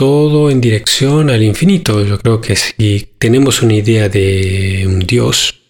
todo 0.02 0.50
en 0.50 0.62
dirección 0.62 1.30
al 1.30 1.44
infinito. 1.44 2.04
Yo 2.04 2.18
creo 2.18 2.42
que 2.42 2.56
si 2.56 3.14
tenemos 3.20 3.62
una 3.62 3.76
idea 3.76 4.10
de 4.10 4.86
un 4.88 5.02
Dios, 5.02 5.62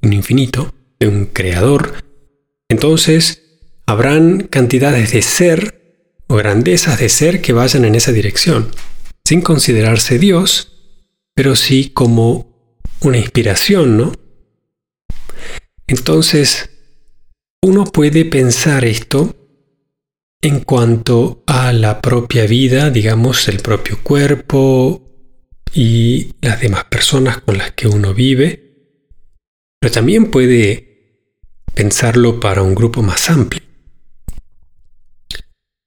un 0.00 0.14
infinito, 0.14 0.74
de 0.98 1.06
un 1.06 1.26
creador, 1.26 2.02
entonces 2.70 3.42
habrán 3.84 4.44
cantidades 4.44 5.12
de 5.12 5.20
ser 5.20 6.16
o 6.28 6.36
grandezas 6.36 6.98
de 6.98 7.10
ser 7.10 7.42
que 7.42 7.52
vayan 7.52 7.84
en 7.84 7.94
esa 7.94 8.10
dirección, 8.10 8.70
sin 9.22 9.42
considerarse 9.42 10.18
Dios, 10.18 10.72
pero 11.34 11.54
sí 11.54 11.90
como 11.92 12.80
una 13.02 13.18
inspiración, 13.18 13.98
¿no? 13.98 14.12
Entonces, 15.86 16.70
uno 17.60 17.84
puede 17.84 18.24
pensar 18.24 18.86
esto 18.86 19.36
en 20.40 20.60
cuanto 20.60 21.42
a 21.46 21.72
la 21.72 22.00
propia 22.00 22.46
vida, 22.46 22.90
digamos, 22.90 23.48
el 23.48 23.60
propio 23.60 24.02
cuerpo 24.02 25.02
y 25.74 26.34
las 26.40 26.60
demás 26.60 26.84
personas 26.84 27.40
con 27.40 27.58
las 27.58 27.72
que 27.72 27.88
uno 27.88 28.14
vive, 28.14 28.68
pero 29.80 29.92
también 29.92 30.30
puede 30.30 31.24
pensarlo 31.74 32.38
para 32.40 32.62
un 32.62 32.74
grupo 32.74 33.02
más 33.02 33.30
amplio. 33.30 33.62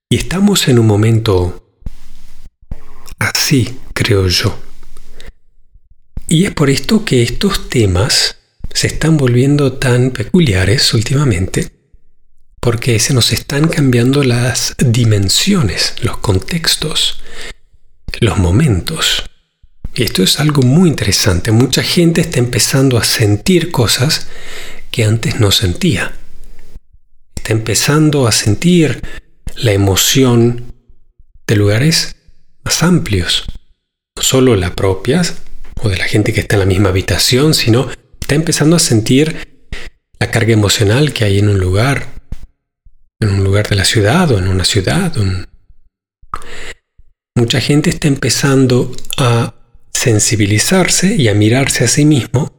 Y 0.10 0.18
estamos 0.18 0.68
en 0.68 0.80
un 0.80 0.88
momento 0.88 1.80
así, 3.20 3.80
creo 3.94 4.28
yo. 4.28 4.58
Y 6.28 6.46
es 6.46 6.54
por 6.54 6.70
esto 6.70 7.06
que 7.06 7.24
estos 7.24 7.70
temas 7.70 8.38
se 8.74 8.88
están 8.88 9.18
volviendo 9.18 9.74
tan 9.74 10.12
peculiares 10.12 10.94
últimamente 10.94 11.81
porque 12.62 13.00
se 13.00 13.16
nos 13.16 13.34
están 13.34 13.68
cambiando 13.68 14.24
las 14.24 14.76
dimensiones, 14.78 15.96
los 16.04 16.20
contextos, 16.20 17.20
los 18.20 18.38
momentos. 18.38 19.24
Y 19.96 20.04
esto 20.04 20.22
es 20.24 20.40
algo 20.40 20.62
muy 20.62 20.90
interesante. 20.90 21.52
Mucha 21.52 21.82
gente 21.82 22.22
está 22.22 22.38
empezando 22.40 23.00
a 23.00 23.04
sentir 23.04 23.72
cosas 23.72 24.28
que 24.92 25.04
antes 25.04 25.40
no 25.40 25.52
sentía. 25.52 26.14
Está 27.36 27.52
empezando 27.52 28.28
a 28.28 28.32
sentir 28.32 29.02
la 29.56 29.72
emoción 29.72 30.72
de 31.48 31.56
lugares 31.56 32.16
más 32.64 32.84
amplios. 32.84 33.46
No 34.16 34.22
solo 34.22 34.56
la 34.56 34.76
propia 34.76 35.24
o 35.82 35.90
de 35.90 35.98
la 35.98 36.06
gente 36.06 36.32
que 36.32 36.42
está 36.42 36.58
en 36.58 36.62
la 36.62 36.66
misma 36.68 36.90
habitación, 36.90 37.56
sino 37.56 37.90
está 38.20 38.36
empezando 38.36 38.76
a 38.76 38.80
sentir 38.80 39.68
la 40.20 40.30
carga 40.30 40.54
emocional 40.54 41.12
que 41.12 41.26
hay 41.26 41.40
en 41.40 41.50
un 41.50 41.60
lugar, 41.60 42.21
en 43.22 43.30
un 43.30 43.44
lugar 43.44 43.70
de 43.70 43.76
la 43.76 43.86
ciudad 43.86 44.30
o 44.32 44.38
en 44.38 44.48
una 44.48 44.66
ciudad. 44.66 45.14
Mucha 47.36 47.62
gente 47.62 47.90
está 47.90 48.08
empezando 48.08 48.92
a 49.18 49.54
sensibilizarse 49.94 51.16
y 51.16 51.28
a 51.28 51.34
mirarse 51.34 51.86
a 51.86 51.88
sí 51.88 52.04
mismo 52.04 52.52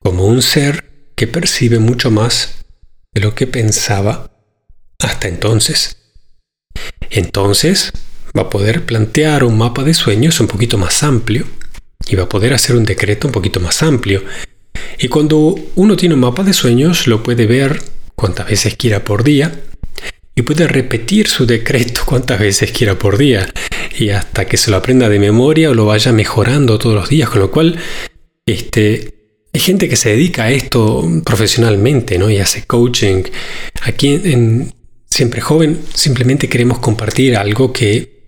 como 0.00 0.26
un 0.26 0.42
ser 0.42 1.12
que 1.14 1.26
percibe 1.26 1.78
mucho 1.78 2.10
más 2.10 2.64
de 3.14 3.20
lo 3.20 3.34
que 3.34 3.46
pensaba 3.46 4.30
hasta 4.98 5.28
entonces. 5.28 5.96
Entonces 7.10 7.92
va 8.36 8.42
a 8.42 8.50
poder 8.50 8.84
plantear 8.84 9.44
un 9.44 9.56
mapa 9.58 9.84
de 9.84 9.94
sueños 9.94 10.40
un 10.40 10.46
poquito 10.46 10.78
más 10.78 11.02
amplio 11.02 11.46
y 12.08 12.16
va 12.16 12.24
a 12.24 12.28
poder 12.28 12.54
hacer 12.54 12.76
un 12.76 12.84
decreto 12.84 13.28
un 13.28 13.32
poquito 13.32 13.60
más 13.60 13.82
amplio. 13.82 14.24
Y 14.98 15.08
cuando 15.08 15.54
uno 15.76 15.96
tiene 15.96 16.14
un 16.14 16.20
mapa 16.20 16.42
de 16.42 16.52
sueños 16.52 17.06
lo 17.06 17.22
puede 17.22 17.46
ver 17.46 17.80
cuantas 18.20 18.48
veces 18.48 18.76
quiera 18.76 19.02
por 19.02 19.24
día 19.24 19.62
y 20.34 20.42
puede 20.42 20.68
repetir 20.68 21.26
su 21.26 21.46
decreto 21.46 22.02
cuantas 22.04 22.38
veces 22.38 22.70
quiera 22.70 22.98
por 22.98 23.16
día 23.18 23.52
y 23.98 24.10
hasta 24.10 24.44
que 24.44 24.56
se 24.56 24.70
lo 24.70 24.76
aprenda 24.76 25.08
de 25.08 25.18
memoria 25.18 25.70
o 25.70 25.74
lo 25.74 25.86
vaya 25.86 26.12
mejorando 26.12 26.78
todos 26.78 26.94
los 26.94 27.08
días, 27.08 27.30
con 27.30 27.40
lo 27.40 27.50
cual 27.50 27.78
este, 28.46 29.14
hay 29.52 29.60
gente 29.60 29.88
que 29.88 29.96
se 29.96 30.10
dedica 30.10 30.44
a 30.44 30.50
esto 30.50 31.08
profesionalmente 31.24 32.18
¿no? 32.18 32.30
y 32.30 32.38
hace 32.38 32.64
coaching. 32.66 33.24
Aquí 33.82 34.20
en, 34.24 34.72
Siempre 35.10 35.40
Joven 35.40 35.80
simplemente 35.92 36.48
queremos 36.48 36.78
compartir 36.78 37.36
algo 37.36 37.72
que 37.72 38.20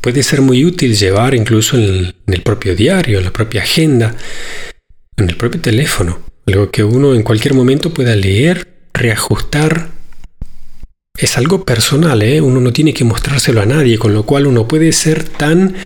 puede 0.00 0.22
ser 0.24 0.40
muy 0.40 0.64
útil 0.64 0.96
llevar 0.96 1.34
incluso 1.34 1.78
en 1.78 2.12
el 2.26 2.42
propio 2.42 2.74
diario, 2.74 3.18
en 3.18 3.24
la 3.24 3.32
propia 3.32 3.62
agenda, 3.62 4.16
en 5.16 5.28
el 5.28 5.36
propio 5.36 5.60
teléfono. 5.60 6.18
Algo 6.46 6.70
que 6.72 6.82
uno 6.82 7.14
en 7.14 7.22
cualquier 7.22 7.54
momento 7.54 7.94
pueda 7.94 8.16
leer 8.16 8.73
reajustar 8.94 9.90
es 11.16 11.36
algo 11.36 11.64
personal, 11.64 12.22
¿eh? 12.22 12.40
uno 12.40 12.60
no 12.60 12.72
tiene 12.72 12.94
que 12.94 13.04
mostrárselo 13.04 13.60
a 13.60 13.66
nadie, 13.66 13.98
con 13.98 14.14
lo 14.14 14.24
cual 14.24 14.46
uno 14.46 14.66
puede 14.66 14.92
ser 14.92 15.24
tan 15.28 15.76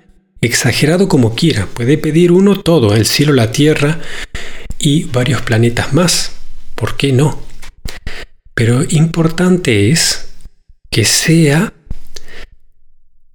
exagerado 0.41 1.09
como 1.09 1.35
quiera, 1.35 1.67
puede 1.67 1.99
pedir 1.99 2.33
uno 2.33 2.61
todo, 2.61 2.95
el 2.95 3.05
cielo, 3.05 3.33
la 3.33 3.51
tierra 3.51 4.01
y 4.79 5.05
varios 5.05 5.43
planetas 5.43 5.93
más, 5.93 6.33
¿por 6.75 6.97
qué 6.97 7.13
no? 7.13 7.43
Pero 8.55 8.85
importante 8.89 9.91
es 9.91 10.29
que 10.91 11.05
sea 11.05 11.75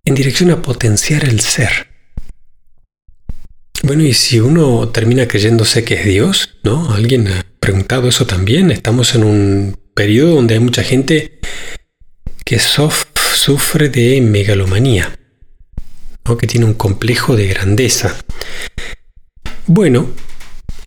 en 0.06 0.16
dirección 0.16 0.52
a 0.52 0.62
potenciar 0.62 1.26
el 1.26 1.40
ser. 1.40 1.88
Bueno, 3.84 4.04
y 4.04 4.14
si 4.14 4.40
uno 4.40 4.90
termina 4.90 5.28
creyéndose 5.28 5.84
que 5.84 5.96
es 5.96 6.06
Dios, 6.06 6.58
¿no? 6.64 6.94
Alguien 6.94 7.28
preguntado 7.64 8.10
eso 8.10 8.28
también. 8.28 8.72
Estamos 8.72 9.16
en 9.16 9.24
un 9.24 9.80
periodo 9.94 10.36
donde 10.36 10.56
hay 10.56 10.60
mucha 10.60 10.84
gente 10.84 11.40
que 12.44 12.60
sufre 12.60 13.88
de 13.88 14.20
megalomanía, 14.20 15.18
que 16.38 16.46
tiene 16.46 16.66
un 16.66 16.74
complejo 16.74 17.38
de 17.38 17.48
grandeza. 17.48 18.18
Bueno, 19.66 20.12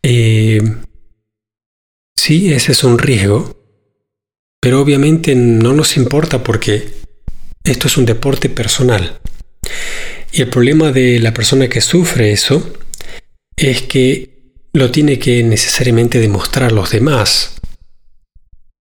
eh, 0.03 0.61
sí, 2.15 2.53
ese 2.53 2.73
es 2.73 2.85
un 2.85 2.99
riesgo, 2.99 3.57
pero 4.61 4.83
obviamente 4.83 5.35
no 5.35 5.73
nos 5.73 5.97
importa 5.97 6.45
porque 6.45 6.93
esto 7.65 7.87
es 7.87 7.97
un 7.97 8.05
deporte 8.05 8.51
personal. 8.51 9.19
Y 10.31 10.43
el 10.43 10.51
problema 10.51 10.93
de 10.93 11.21
la 11.21 11.33
persona 11.33 11.71
que 11.71 11.81
sufre 11.81 12.33
eso 12.33 12.71
es 13.57 13.81
que 13.81 14.36
lo 14.77 14.91
tiene 14.91 15.19
que 15.19 15.43
necesariamente 15.43 16.21
demostrar 16.21 16.71
los 16.71 16.91
demás, 16.91 17.55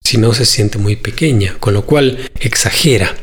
si 0.03 0.19
no 0.19 0.35
se 0.35 0.45
siente 0.45 0.77
muy 0.77 0.97
pequeña, 0.97 1.57
con 1.61 1.75
lo 1.75 1.87
cual 1.87 2.31
exagera. 2.41 3.17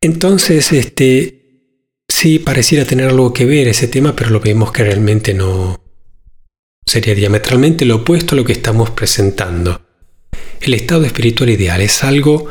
Entonces, 0.00 0.72
este, 0.72 2.04
sí 2.08 2.38
pareciera 2.38 2.84
tener 2.84 3.08
algo 3.08 3.32
que 3.32 3.46
ver 3.46 3.66
ese 3.66 3.88
tema, 3.88 4.14
pero 4.14 4.30
lo 4.30 4.38
vemos 4.38 4.70
que 4.70 4.84
realmente 4.84 5.34
no 5.34 5.80
sería 6.86 7.16
diametralmente 7.16 7.84
lo 7.84 7.96
opuesto 7.96 8.34
a 8.34 8.36
lo 8.36 8.44
que 8.44 8.52
estamos 8.52 8.90
presentando. 8.90 9.82
El 10.60 10.74
estado 10.74 11.04
espiritual 11.04 11.50
ideal 11.50 11.80
es 11.80 12.04
algo 12.04 12.48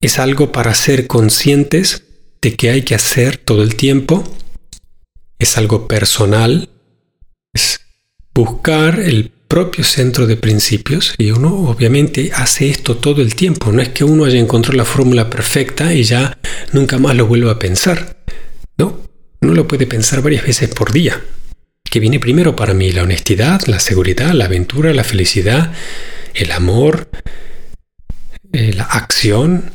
es 0.00 0.18
algo 0.20 0.52
para 0.52 0.72
ser 0.74 1.06
conscientes 1.08 2.04
de 2.40 2.54
que 2.54 2.70
hay 2.70 2.82
que 2.82 2.94
hacer 2.94 3.38
todo 3.38 3.62
el 3.62 3.74
tiempo. 3.74 4.22
Es 5.38 5.56
algo 5.58 5.88
personal 5.88 6.68
es 7.56 7.80
buscar 8.34 9.00
el 9.00 9.32
propio 9.48 9.82
centro 9.82 10.26
de 10.26 10.36
principios 10.36 11.14
y 11.16 11.30
uno 11.30 11.70
obviamente 11.70 12.30
hace 12.34 12.68
esto 12.68 12.98
todo 12.98 13.22
el 13.22 13.34
tiempo. 13.34 13.72
No 13.72 13.80
es 13.80 13.88
que 13.88 14.04
uno 14.04 14.26
haya 14.26 14.38
encontrado 14.38 14.76
la 14.76 14.84
fórmula 14.84 15.30
perfecta 15.30 15.94
y 15.94 16.02
ya 16.04 16.38
nunca 16.72 16.98
más 16.98 17.16
lo 17.16 17.26
vuelva 17.26 17.52
a 17.52 17.58
pensar. 17.58 18.18
No, 18.76 19.00
uno 19.40 19.54
lo 19.54 19.66
puede 19.66 19.86
pensar 19.86 20.20
varias 20.22 20.44
veces 20.44 20.68
por 20.68 20.92
día. 20.92 21.20
¿Qué 21.90 21.98
viene 21.98 22.20
primero 22.20 22.54
para 22.54 22.74
mí? 22.74 22.92
La 22.92 23.04
honestidad, 23.04 23.62
la 23.66 23.80
seguridad, 23.80 24.32
la 24.32 24.44
aventura, 24.46 24.92
la 24.92 25.04
felicidad, 25.04 25.72
el 26.34 26.52
amor, 26.52 27.08
eh, 28.52 28.74
la 28.74 28.84
acción. 28.84 29.72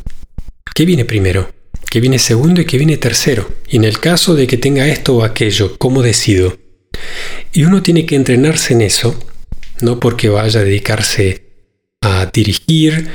¿Qué 0.75 0.85
viene 0.85 1.05
primero? 1.05 1.51
¿Qué 1.89 1.99
viene 1.99 2.19
segundo 2.19 2.61
y 2.61 2.65
qué 2.65 2.77
viene 2.77 2.97
tercero? 2.97 3.49
Y 3.67 3.77
en 3.77 3.85
el 3.85 3.99
caso 3.99 4.35
de 4.35 4.45
que 4.45 4.57
tenga 4.57 4.87
esto 4.87 5.15
o 5.15 5.23
aquello, 5.23 5.77
¿cómo 5.79 6.03
decido? 6.03 6.60
Y 7.53 7.63
uno 7.63 7.81
tiene 7.81 8.05
que 8.05 8.15
entrenarse 8.15 8.73
en 8.73 8.81
eso, 8.81 9.17
no 9.81 9.99
porque 9.99 10.29
vaya 10.29 10.59
a 10.59 10.63
dedicarse 10.63 11.43
a 12.01 12.25
dirigir 12.27 13.09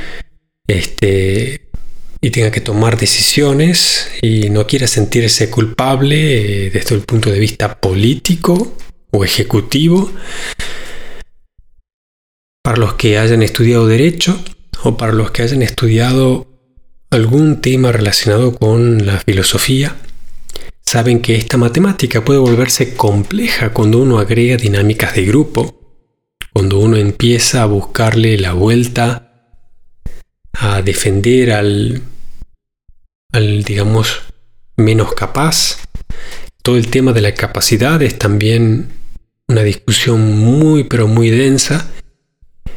este, 0.67 1.69
y 2.21 2.31
tenga 2.31 2.51
que 2.51 2.61
tomar 2.61 2.99
decisiones 2.99 4.11
y 4.23 4.51
no 4.51 4.67
quiera 4.67 4.87
sentirse 4.87 5.51
culpable 5.51 6.67
eh, 6.67 6.71
desde 6.71 6.95
el 6.95 7.03
punto 7.03 7.31
de 7.31 7.39
vista 7.39 7.81
político 7.81 8.77
o 9.11 9.25
ejecutivo, 9.25 10.12
para 12.62 12.79
los 12.79 12.95
que 12.95 13.19
hayan 13.19 13.43
estudiado 13.43 13.87
derecho 13.87 14.43
o 14.83 14.97
para 14.97 15.12
los 15.12 15.31
que 15.31 15.43
hayan 15.43 15.62
estudiado 15.62 16.49
algún 17.11 17.61
tema 17.61 17.93
relacionado 17.93 18.57
con 18.57 19.07
la 19.07 19.21
filosofía, 19.21 19.97
saben 20.87 21.20
que 21.20 21.35
esta 21.35 21.57
matemática 21.57 22.25
puede 22.25 22.38
volverse 22.38 22.94
compleja 22.94 23.72
cuando 23.72 23.99
uno 23.99 24.20
agrega 24.20 24.57
dinámicas 24.57 25.14
de 25.16 25.25
grupo, 25.25 25.81
cuando 26.53 26.79
uno 26.79 26.96
empieza 26.96 27.62
a 27.62 27.66
buscarle 27.66 28.38
la 28.38 28.53
vuelta 28.53 29.53
a 30.53 30.81
defender 30.83 31.53
al, 31.53 32.03
al 33.33 33.64
digamos, 33.64 34.22
menos 34.77 35.12
capaz. 35.14 35.79
Todo 36.62 36.77
el 36.77 36.88
tema 36.88 37.12
de 37.12 37.20
la 37.20 37.35
capacidad 37.35 38.01
es 38.01 38.16
también 38.18 38.88
una 39.49 39.62
discusión 39.62 40.38
muy 40.38 40.85
pero 40.85 41.09
muy 41.09 41.31
densa. 41.31 41.90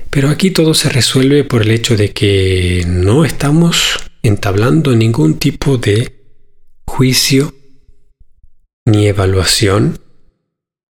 Pero 0.10 0.30
aquí 0.30 0.50
todo 0.50 0.74
se 0.74 0.90
resuelve 0.90 1.44
por 1.44 1.62
el 1.62 1.70
hecho 1.70 1.96
de 1.96 2.12
que 2.12 2.84
no 2.88 3.24
estamos 3.24 4.00
entablando 4.24 4.96
ningún 4.96 5.38
tipo 5.38 5.78
de 5.78 6.26
juicio 6.86 7.54
ni 8.90 9.08
evaluación, 9.08 10.00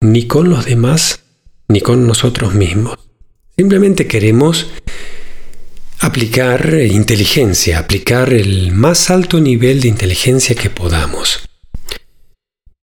ni 0.01 0.27
con 0.27 0.51
los 0.51 0.67
demás, 0.67 1.21
ni 1.69 1.81
con 1.81 2.07
nosotros 2.07 2.55
mismos. 2.55 2.99
Simplemente 3.57 4.07
queremos 4.07 4.69
aplicar 6.01 6.75
inteligencia, 6.75 7.79
aplicar 7.79 8.33
el 8.33 8.73
más 8.73 9.11
alto 9.11 9.41
nivel 9.41 9.81
de 9.81 9.89
inteligencia 9.89 10.55
que 10.55 10.71
podamos. 10.71 11.41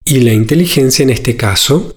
Y 0.03 0.19
la 0.21 0.33
inteligencia 0.33 1.03
en 1.03 1.11
este 1.11 1.37
caso, 1.37 1.95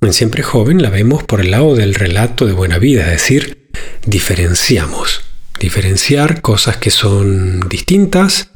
en 0.00 0.12
Siempre 0.12 0.42
Joven, 0.42 0.82
la 0.82 0.90
vemos 0.90 1.24
por 1.24 1.40
el 1.40 1.50
lado 1.50 1.74
del 1.74 1.94
relato 1.94 2.46
de 2.46 2.52
buena 2.52 2.78
vida, 2.78 3.04
es 3.04 3.22
decir, 3.22 3.68
diferenciamos. 4.06 5.22
Diferenciar 5.58 6.42
cosas 6.42 6.76
que 6.76 6.90
son 6.90 7.68
distintas, 7.68 8.50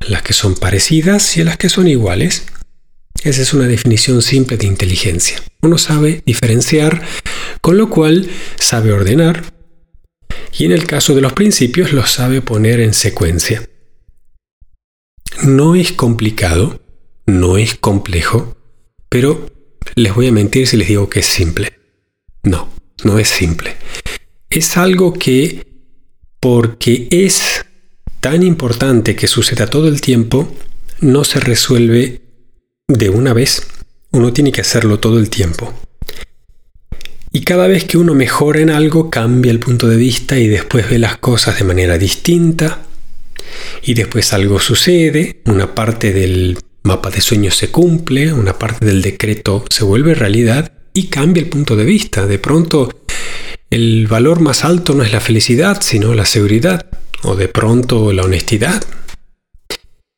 las 0.00 0.22
que 0.22 0.32
son 0.32 0.54
parecidas 0.54 1.36
y 1.36 1.44
las 1.44 1.56
que 1.56 1.68
son 1.68 1.88
iguales. 1.88 2.44
Esa 3.24 3.40
es 3.40 3.54
una 3.54 3.66
definición 3.66 4.20
simple 4.20 4.58
de 4.58 4.66
inteligencia. 4.66 5.42
Uno 5.62 5.78
sabe 5.78 6.22
diferenciar, 6.26 7.02
con 7.62 7.78
lo 7.78 7.88
cual 7.88 8.28
sabe 8.56 8.92
ordenar, 8.92 9.44
y 10.52 10.66
en 10.66 10.72
el 10.72 10.86
caso 10.86 11.14
de 11.14 11.22
los 11.22 11.32
principios 11.32 11.94
los 11.94 12.10
sabe 12.10 12.42
poner 12.42 12.80
en 12.80 12.92
secuencia. 12.92 13.66
No 15.42 15.74
es 15.74 15.92
complicado, 15.92 16.82
no 17.24 17.56
es 17.56 17.76
complejo, 17.76 18.58
pero 19.08 19.46
les 19.94 20.14
voy 20.14 20.28
a 20.28 20.32
mentir 20.32 20.66
si 20.66 20.76
les 20.76 20.88
digo 20.88 21.08
que 21.08 21.20
es 21.20 21.26
simple. 21.26 21.72
No, 22.42 22.68
no 23.04 23.18
es 23.18 23.28
simple. 23.28 23.74
Es 24.50 24.76
algo 24.76 25.14
que, 25.14 25.66
porque 26.40 27.08
es 27.10 27.64
tan 28.20 28.42
importante 28.42 29.16
que 29.16 29.28
suceda 29.28 29.66
todo 29.66 29.88
el 29.88 30.02
tiempo, 30.02 30.54
no 31.00 31.24
se 31.24 31.40
resuelve 31.40 32.23
de 32.88 33.08
una 33.08 33.32
vez. 33.32 33.66
Uno 34.10 34.32
tiene 34.32 34.52
que 34.52 34.60
hacerlo 34.60 35.00
todo 35.00 35.18
el 35.18 35.30
tiempo. 35.30 35.72
Y 37.32 37.40
cada 37.40 37.66
vez 37.66 37.84
que 37.84 37.98
uno 37.98 38.14
mejora 38.14 38.60
en 38.60 38.70
algo, 38.70 39.10
cambia 39.10 39.50
el 39.50 39.58
punto 39.58 39.88
de 39.88 39.96
vista 39.96 40.38
y 40.38 40.46
después 40.46 40.88
ve 40.88 40.98
las 40.98 41.16
cosas 41.16 41.58
de 41.58 41.64
manera 41.64 41.98
distinta. 41.98 42.82
Y 43.82 43.94
después 43.94 44.32
algo 44.32 44.60
sucede, 44.60 45.42
una 45.46 45.74
parte 45.74 46.12
del 46.12 46.58
mapa 46.82 47.10
de 47.10 47.20
sueños 47.20 47.56
se 47.56 47.70
cumple, 47.70 48.32
una 48.32 48.58
parte 48.58 48.84
del 48.86 49.02
decreto 49.02 49.64
se 49.70 49.84
vuelve 49.84 50.14
realidad 50.14 50.72
y 50.92 51.08
cambia 51.08 51.42
el 51.42 51.48
punto 51.48 51.76
de 51.76 51.84
vista. 51.84 52.26
De 52.26 52.38
pronto, 52.38 52.90
el 53.70 54.06
valor 54.06 54.40
más 54.40 54.64
alto 54.64 54.94
no 54.94 55.02
es 55.02 55.12
la 55.12 55.20
felicidad, 55.20 55.78
sino 55.80 56.14
la 56.14 56.26
seguridad. 56.26 56.86
O 57.22 57.34
de 57.34 57.48
pronto 57.48 58.12
la 58.12 58.22
honestidad. 58.22 58.84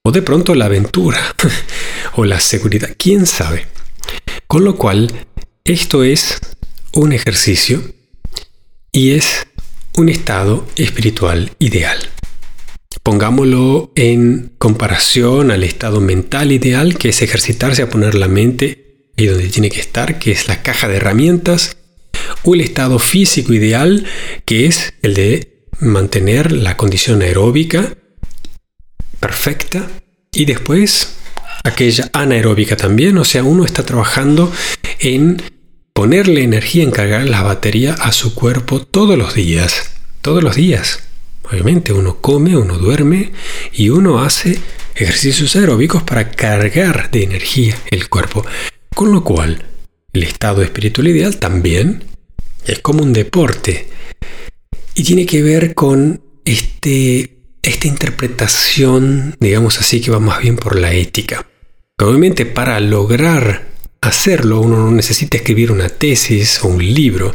O 0.06 0.12
de 0.12 0.22
pronto 0.22 0.54
la 0.54 0.66
aventura. 0.66 1.34
o 2.14 2.24
la 2.24 2.38
seguridad. 2.38 2.90
¿Quién 2.96 3.26
sabe? 3.26 3.66
Con 4.46 4.62
lo 4.62 4.76
cual, 4.76 5.10
esto 5.64 6.04
es 6.04 6.38
un 6.92 7.12
ejercicio 7.12 7.82
y 8.92 9.14
es 9.14 9.48
un 9.96 10.08
estado 10.08 10.64
espiritual 10.76 11.50
ideal. 11.58 11.98
Pongámoslo 13.02 13.90
en 13.96 14.52
comparación 14.58 15.50
al 15.50 15.64
estado 15.64 16.00
mental 16.00 16.52
ideal, 16.52 16.98
que 16.98 17.08
es 17.08 17.20
ejercitarse 17.20 17.82
a 17.82 17.90
poner 17.90 18.14
la 18.14 18.28
mente 18.28 19.10
ahí 19.18 19.26
donde 19.26 19.48
tiene 19.48 19.70
que 19.70 19.80
estar, 19.80 20.20
que 20.20 20.30
es 20.30 20.46
la 20.46 20.62
caja 20.62 20.86
de 20.86 20.98
herramientas, 20.98 21.78
o 22.44 22.54
el 22.54 22.60
estado 22.60 23.00
físico 23.00 23.52
ideal, 23.52 24.06
que 24.44 24.66
es 24.66 24.94
el 25.02 25.14
de 25.14 25.66
mantener 25.80 26.52
la 26.52 26.76
condición 26.76 27.22
aeróbica 27.22 27.96
perfecta, 29.26 29.88
y 30.30 30.44
después 30.44 31.16
aquella 31.64 32.08
anaeróbica 32.12 32.76
también, 32.76 33.18
o 33.18 33.24
sea, 33.24 33.42
uno 33.42 33.64
está 33.64 33.84
trabajando 33.84 34.52
en 35.00 35.42
ponerle 35.92 36.44
energía 36.44 36.84
en 36.84 36.92
cargar 36.92 37.26
la 37.26 37.42
batería 37.42 37.94
a 37.94 38.12
su 38.12 38.36
cuerpo 38.36 38.82
todos 38.82 39.18
los 39.18 39.34
días. 39.34 39.96
Todos 40.22 40.44
los 40.44 40.54
días. 40.54 41.00
Obviamente 41.42 41.92
uno 41.92 42.18
come, 42.20 42.56
uno 42.56 42.78
duerme 42.78 43.32
y 43.72 43.88
uno 43.88 44.20
hace 44.20 44.60
ejercicios 44.94 45.56
aeróbicos 45.56 46.04
para 46.04 46.30
cargar 46.30 47.10
de 47.10 47.24
energía 47.24 47.76
el 47.90 48.08
cuerpo. 48.08 48.46
Con 48.94 49.10
lo 49.10 49.24
cual, 49.24 49.64
el 50.12 50.22
estado 50.22 50.62
espiritual 50.62 51.08
ideal 51.08 51.36
también 51.38 52.04
es 52.64 52.78
como 52.78 53.02
un 53.02 53.12
deporte. 53.12 53.88
Y 54.94 55.02
tiene 55.02 55.26
que 55.26 55.42
ver 55.42 55.74
con 55.74 56.22
este, 56.44 57.35
esta 57.66 57.88
interpretación, 57.88 59.36
digamos 59.40 59.78
así, 59.78 60.00
que 60.00 60.10
va 60.10 60.20
más 60.20 60.40
bien 60.40 60.56
por 60.56 60.78
la 60.78 60.92
ética. 60.92 61.46
Obviamente 61.98 62.46
para 62.46 62.78
lograr 62.80 63.66
hacerlo, 64.00 64.60
uno 64.60 64.76
no 64.78 64.90
necesita 64.92 65.36
escribir 65.36 65.72
una 65.72 65.88
tesis 65.88 66.62
o 66.62 66.68
un 66.68 66.78
libro, 66.78 67.34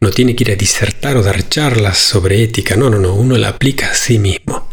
no 0.00 0.10
tiene 0.10 0.34
que 0.34 0.44
ir 0.44 0.50
a 0.50 0.56
disertar 0.56 1.16
o 1.16 1.22
dar 1.22 1.48
charlas 1.48 1.98
sobre 1.98 2.42
ética, 2.42 2.76
no, 2.76 2.90
no, 2.90 2.98
no, 2.98 3.14
uno 3.14 3.36
la 3.38 3.50
aplica 3.50 3.90
a 3.90 3.94
sí 3.94 4.18
mismo. 4.18 4.68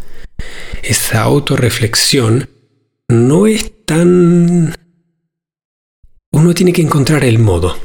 Esa 0.82 1.22
autorreflexión 1.22 2.48
no 3.08 3.46
es 3.46 3.84
tan... 3.84 4.74
Uno 6.30 6.54
tiene 6.54 6.72
que 6.72 6.82
encontrar 6.82 7.24
el 7.24 7.38
modo. 7.38 7.78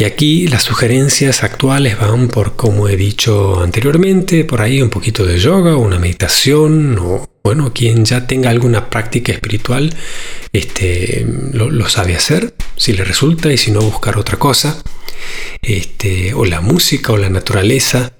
Y 0.00 0.04
aquí 0.04 0.46
las 0.46 0.62
sugerencias 0.62 1.42
actuales 1.42 1.98
van 1.98 2.28
por, 2.28 2.54
como 2.54 2.88
he 2.88 2.96
dicho 2.96 3.60
anteriormente, 3.60 4.44
por 4.44 4.62
ahí 4.62 4.80
un 4.80 4.90
poquito 4.90 5.26
de 5.26 5.40
yoga, 5.40 5.76
una 5.76 5.98
meditación, 5.98 6.96
o 7.00 7.28
bueno, 7.42 7.72
quien 7.74 8.04
ya 8.04 8.24
tenga 8.24 8.50
alguna 8.50 8.90
práctica 8.90 9.32
espiritual, 9.32 9.92
este, 10.52 11.26
lo, 11.52 11.88
sabe 11.88 12.14
hacer, 12.14 12.54
si 12.76 12.92
le 12.92 13.02
resulta, 13.02 13.52
y 13.52 13.56
si 13.56 13.72
no, 13.72 13.80
buscar 13.80 14.18
otra 14.18 14.38
cosa, 14.38 14.80
este, 15.62 16.32
o 16.32 16.44
la 16.44 16.60
música, 16.60 17.12
o 17.12 17.16
la 17.16 17.28
naturaleza, 17.28 18.12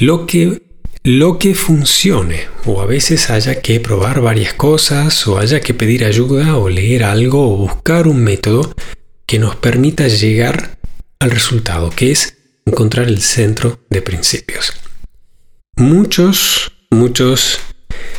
lo 0.00 0.26
que, 0.26 0.62
lo 1.04 1.38
que 1.38 1.54
funcione, 1.54 2.48
o 2.64 2.80
a 2.80 2.86
veces 2.86 3.30
haya 3.30 3.62
que 3.62 3.78
probar 3.78 4.20
varias 4.20 4.54
cosas, 4.54 5.28
o 5.28 5.38
haya 5.38 5.60
que 5.60 5.74
pedir 5.74 6.04
ayuda, 6.04 6.56
o 6.56 6.68
leer 6.68 7.04
algo, 7.04 7.54
o 7.54 7.56
buscar 7.56 8.08
un 8.08 8.24
método 8.24 8.74
que 9.26 9.38
nos 9.38 9.54
permita 9.54 10.08
llegar 10.08 10.77
al 11.18 11.30
resultado, 11.30 11.90
que 11.90 12.12
es 12.12 12.36
encontrar 12.66 13.08
el 13.08 13.20
centro 13.22 13.80
de 13.90 14.02
principios. 14.02 14.72
Muchos, 15.76 16.72
muchos 16.90 17.60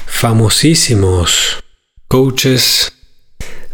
famosísimos 0.06 1.64
coaches 2.08 2.94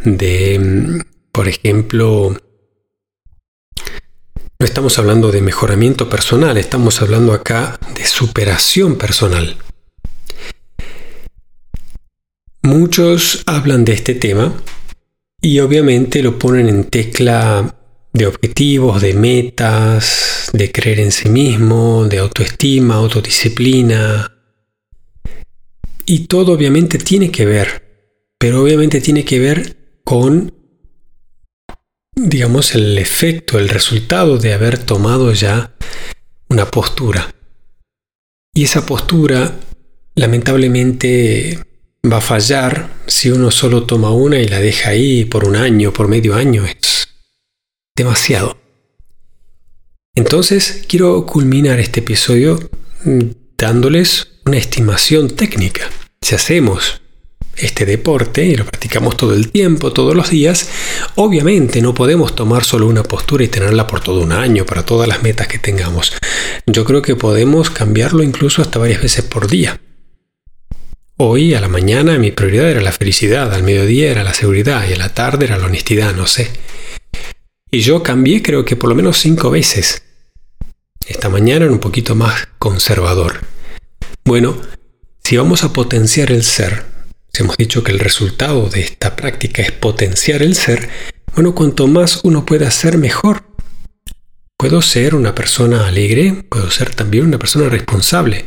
de, 0.04 1.04
por 1.32 1.48
ejemplo, 1.48 2.38
no 4.60 4.66
estamos 4.66 4.98
hablando 5.00 5.32
de 5.32 5.42
mejoramiento 5.42 6.10
personal, 6.10 6.58
estamos 6.58 7.02
hablando 7.02 7.34
acá 7.34 7.80
de 7.96 8.06
superación 8.06 8.98
personal. 8.98 9.58
Muchos 12.62 13.44
hablan 13.46 13.86
de 13.86 13.94
este 13.94 14.16
tema 14.16 14.54
y 15.40 15.60
obviamente 15.60 16.24
lo 16.24 16.40
ponen 16.40 16.68
en 16.68 16.86
tecla 16.86 17.76
de 18.15 18.28
objetivos, 18.28 19.01
de 19.01 19.13
metas, 19.13 20.49
de 20.54 20.71
creer 20.71 21.01
en 21.01 21.12
sí 21.12 21.28
mismo, 21.28 22.06
de 22.08 22.19
autoestima, 22.19 22.95
autodisciplina. 22.95 24.32
Y 26.06 26.28
todo 26.28 26.54
obviamente 26.54 26.97
tiene 26.97 27.30
que 27.30 27.45
ver, 27.45 27.84
pero 28.39 28.63
obviamente 28.63 29.01
tiene 29.01 29.25
que 29.25 29.39
ver 29.39 29.99
con, 30.06 30.54
digamos, 32.15 32.73
el 32.73 32.97
efecto, 32.97 33.60
el 33.60 33.67
resultado 33.67 34.38
de 34.38 34.54
haber 34.54 34.78
tomado 34.78 35.34
ya 35.34 35.75
una 36.47 36.71
postura. 36.71 37.36
Y 38.54 38.63
esa 38.63 38.86
postura, 38.86 39.60
lamentablemente, 40.15 41.60
va 42.10 42.17
a 42.17 42.21
fallar 42.21 42.91
si 43.08 43.30
uno 43.30 43.51
solo 43.51 43.84
toma 43.84 44.12
una 44.12 44.39
y 44.39 44.47
la 44.47 44.62
deja 44.62 44.91
ahí 44.91 45.25
por 45.25 45.43
un 45.43 45.58
año, 45.58 45.91
por 45.91 46.08
medio 46.08 46.36
año. 46.36 46.63
Demasiado. 47.95 48.58
Entonces, 50.15 50.86
quiero 50.88 51.25
culminar 51.25 51.79
este 51.79 51.99
episodio 52.01 52.60
mm, 53.03 53.21
dándoles 53.58 54.39
una 54.45 54.58
estimación 54.58 55.29
técnica. 55.29 55.89
Si 56.21 56.36
hacemos 56.36 57.01
este 57.58 57.86
deporte 57.86 58.45
y 58.45 58.55
lo 58.55 58.65
practicamos 58.65 59.15
todo 59.15 59.34
el 59.34 59.51
tiempo, 59.51 59.93
todos 59.93 60.15
los 60.15 60.29
días, 60.29 60.69
obviamente 61.15 61.81
no 61.81 61.93
podemos 61.93 62.36
tomar 62.36 62.65
solo 62.65 62.88
una 62.88 63.03
postura 63.03 63.43
y 63.43 63.47
tenerla 63.47 63.88
por 63.88 64.01
todo 64.01 64.19
un 64.21 64.31
año, 64.31 64.65
para 64.65 64.86
todas 64.86 65.08
las 65.08 65.23
metas 65.23 65.47
que 65.47 65.60
tengamos. 65.60 66.13
Yo 66.65 66.84
creo 66.84 67.01
que 67.01 67.15
podemos 67.15 67.69
cambiarlo 67.69 68.23
incluso 68.23 68.62
hasta 68.62 68.79
varias 68.79 69.01
veces 69.01 69.23
por 69.23 69.47
día. 69.47 69.79
Hoy 71.17 71.53
a 71.53 71.62
la 71.62 71.69
mañana 71.69 72.17
mi 72.17 72.31
prioridad 72.31 72.69
era 72.69 72.81
la 72.81 72.91
felicidad, 72.91 73.53
al 73.53 73.63
mediodía 73.63 74.12
era 74.12 74.23
la 74.23 74.34
seguridad 74.34 74.86
y 74.89 74.93
a 74.93 74.97
la 74.97 75.13
tarde 75.13 75.45
era 75.45 75.58
la 75.58 75.67
honestidad, 75.67 76.13
no 76.13 76.27
sé. 76.27 76.51
Y 77.76 77.82
yo 77.82 78.02
cambié 78.02 78.42
creo 78.42 78.64
que 78.64 78.78
por 78.78 78.88
lo 78.88 78.96
menos 78.96 79.18
cinco 79.18 79.50
veces. 79.50 80.02
Esta 81.06 81.28
mañana 81.28 81.66
era 81.66 81.74
un 81.74 81.80
poquito 81.80 82.16
más 82.16 82.48
conservador. 82.58 83.42
Bueno, 84.24 84.56
si 85.22 85.36
vamos 85.36 85.66
a 85.66 85.74
potenciar 85.74 86.32
el 86.32 86.46
ser, 86.46 86.86
si 87.34 87.44
hemos 87.44 87.58
dicho 87.58 87.84
que 87.84 87.92
el 87.92 88.00
resultado 88.00 88.70
de 88.70 88.80
esta 88.80 89.18
práctica 89.18 89.62
es 89.62 89.74
potenciar 89.74 90.42
el 90.42 90.56
ser, 90.56 90.88
bueno, 91.36 91.54
cuanto 91.54 91.86
más 91.88 92.22
uno 92.24 92.46
pueda 92.46 92.72
ser 92.72 92.98
mejor. 92.98 93.44
Puedo 94.56 94.82
ser 94.82 95.14
una 95.14 95.36
persona 95.36 95.86
alegre, 95.86 96.46
puedo 96.48 96.72
ser 96.72 96.96
también 96.96 97.26
una 97.26 97.40
persona 97.40 97.68
responsable, 97.68 98.46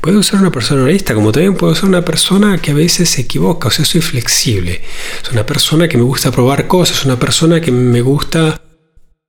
puedo 0.00 0.22
ser 0.22 0.38
una 0.38 0.52
persona 0.52 0.84
honesta, 0.84 1.14
como 1.14 1.32
también 1.32 1.56
puedo 1.56 1.74
ser 1.74 1.86
una 1.86 2.04
persona 2.04 2.58
que 2.58 2.70
a 2.70 2.74
veces 2.74 3.10
se 3.10 3.22
equivoca, 3.22 3.66
o 3.66 3.70
sea, 3.72 3.84
soy 3.84 4.02
flexible. 4.02 4.82
Soy 5.22 5.32
una 5.32 5.44
persona 5.44 5.88
que 5.88 5.96
me 5.96 6.04
gusta 6.04 6.30
probar 6.30 6.68
cosas, 6.68 7.04
una 7.04 7.18
persona 7.18 7.60
que 7.60 7.72
me 7.72 8.02
gusta 8.02 8.62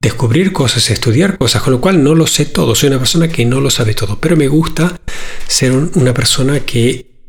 descubrir 0.01 0.53
cosas, 0.53 0.89
estudiar 0.89 1.37
cosas, 1.37 1.61
con 1.61 1.73
lo 1.73 1.81
cual 1.81 2.03
no 2.03 2.15
lo 2.15 2.25
sé 2.25 2.45
todo, 2.45 2.73
soy 2.73 2.87
una 2.87 2.99
persona 2.99 3.27
que 3.27 3.45
no 3.45 3.59
lo 3.59 3.69
sabe 3.69 3.93
todo, 3.93 4.19
pero 4.19 4.37
me 4.37 4.47
gusta 4.47 4.99
ser 5.47 5.73
una 5.73 6.13
persona 6.13 6.61
que 6.61 7.23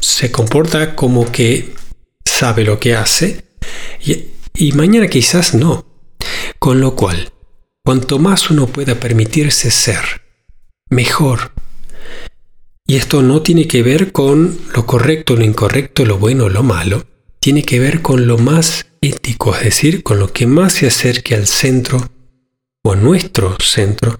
se 0.00 0.30
comporta 0.30 0.96
como 0.96 1.30
que 1.30 1.74
sabe 2.24 2.64
lo 2.64 2.80
que 2.80 2.96
hace 2.96 3.44
y, 4.04 4.72
mañana 4.72 5.08
quizás 5.08 5.54
no. 5.54 5.86
Con 6.58 6.80
lo 6.80 6.94
cual, 6.94 7.32
cuanto 7.84 8.18
más 8.18 8.50
uno 8.50 8.66
pueda 8.66 8.94
permitirse 8.96 9.70
ser, 9.70 10.22
mejor. 10.90 11.52
Y 12.86 12.96
esto 12.96 13.22
no 13.22 13.42
tiene 13.42 13.66
que 13.66 13.82
ver 13.82 14.12
con 14.12 14.58
lo 14.74 14.86
correcto, 14.86 15.36
lo 15.36 15.44
incorrecto, 15.44 16.04
lo 16.04 16.18
bueno, 16.18 16.48
lo 16.48 16.62
malo. 16.62 17.06
Tiene 17.44 17.62
que 17.62 17.78
ver 17.78 18.00
con 18.00 18.26
lo 18.26 18.38
más 18.38 18.86
ético, 19.02 19.54
es 19.54 19.64
decir, 19.64 20.02
con 20.02 20.18
lo 20.18 20.32
que 20.32 20.46
más 20.46 20.72
se 20.72 20.86
acerque 20.86 21.34
al 21.34 21.46
centro 21.46 21.98
o 22.82 22.92
a 22.92 22.96
nuestro 22.96 23.58
centro 23.60 24.18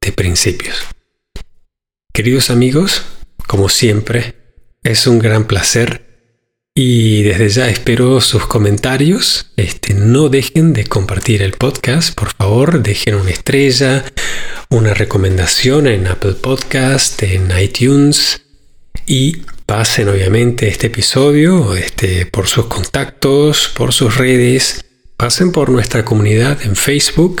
de 0.00 0.12
principios. 0.12 0.76
Queridos 2.12 2.50
amigos, 2.50 3.02
como 3.48 3.68
siempre, 3.68 4.36
es 4.84 5.08
un 5.08 5.18
gran 5.18 5.48
placer 5.48 6.38
y 6.72 7.24
desde 7.24 7.48
ya 7.48 7.68
espero 7.68 8.20
sus 8.20 8.46
comentarios. 8.46 9.50
Este, 9.56 9.94
no 9.94 10.28
dejen 10.28 10.72
de 10.72 10.86
compartir 10.86 11.42
el 11.42 11.54
podcast, 11.54 12.14
por 12.14 12.32
favor, 12.32 12.80
dejen 12.80 13.16
una 13.16 13.32
estrella, 13.32 14.04
una 14.70 14.94
recomendación 14.94 15.88
en 15.88 16.06
Apple 16.06 16.34
Podcast, 16.34 17.24
en 17.24 17.50
iTunes 17.60 18.40
y 19.04 19.38
pasen 19.72 20.10
obviamente 20.10 20.68
este 20.68 20.88
episodio 20.88 21.74
este, 21.74 22.26
por 22.26 22.46
sus 22.46 22.66
contactos, 22.66 23.70
por 23.74 23.94
sus 23.94 24.18
redes, 24.18 24.84
pasen 25.16 25.50
por 25.50 25.70
nuestra 25.70 26.04
comunidad 26.04 26.60
en 26.62 26.76
Facebook 26.76 27.40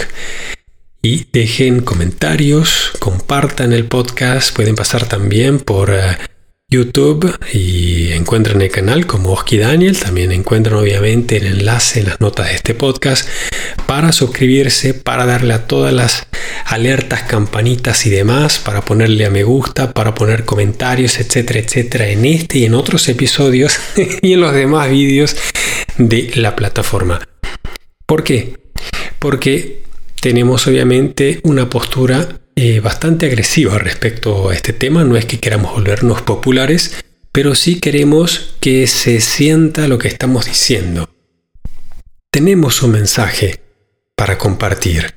y 1.02 1.26
dejen 1.30 1.82
comentarios, 1.82 2.92
compartan 3.00 3.74
el 3.74 3.84
podcast, 3.84 4.56
pueden 4.56 4.76
pasar 4.76 5.06
también 5.06 5.60
por... 5.60 5.90
Eh, 5.90 6.16
YouTube 6.72 7.38
y 7.52 8.12
encuentran 8.12 8.62
el 8.62 8.70
canal 8.70 9.06
como 9.06 9.32
Oski 9.32 9.58
Daniel. 9.58 9.98
También 9.98 10.32
encuentran 10.32 10.76
obviamente 10.76 11.36
el 11.36 11.46
enlace 11.46 12.00
en 12.00 12.06
las 12.06 12.20
notas 12.20 12.48
de 12.48 12.54
este 12.54 12.74
podcast 12.74 13.28
para 13.86 14.10
suscribirse, 14.10 14.94
para 14.94 15.26
darle 15.26 15.52
a 15.52 15.66
todas 15.66 15.92
las 15.92 16.26
alertas, 16.64 17.24
campanitas 17.24 18.06
y 18.06 18.10
demás, 18.10 18.58
para 18.58 18.80
ponerle 18.80 19.26
a 19.26 19.30
me 19.30 19.44
gusta, 19.44 19.92
para 19.92 20.14
poner 20.14 20.46
comentarios, 20.46 21.20
etcétera, 21.20 21.60
etcétera, 21.60 22.08
en 22.08 22.24
este 22.24 22.60
y 22.60 22.64
en 22.64 22.74
otros 22.74 23.06
episodios 23.08 23.78
y 24.22 24.32
en 24.32 24.40
los 24.40 24.54
demás 24.54 24.88
vídeos 24.88 25.36
de 25.98 26.30
la 26.36 26.56
plataforma. 26.56 27.20
¿Por 28.06 28.24
qué? 28.24 28.58
Porque 29.18 29.82
tenemos 30.22 30.66
obviamente 30.66 31.40
una 31.42 31.68
postura 31.68 32.41
eh, 32.54 32.80
bastante 32.80 33.26
agresiva 33.26 33.78
respecto 33.78 34.50
a 34.50 34.54
este 34.54 34.72
tema. 34.72 35.04
No 35.04 35.16
es 35.16 35.24
que 35.24 35.40
queramos 35.40 35.72
volvernos 35.72 36.22
populares, 36.22 37.02
pero 37.32 37.54
sí 37.54 37.80
queremos 37.80 38.54
que 38.60 38.86
se 38.86 39.20
sienta 39.20 39.88
lo 39.88 39.98
que 39.98 40.08
estamos 40.08 40.44
diciendo. 40.44 41.08
Tenemos 42.30 42.82
un 42.82 42.92
mensaje 42.92 43.60
para 44.16 44.38
compartir. 44.38 45.14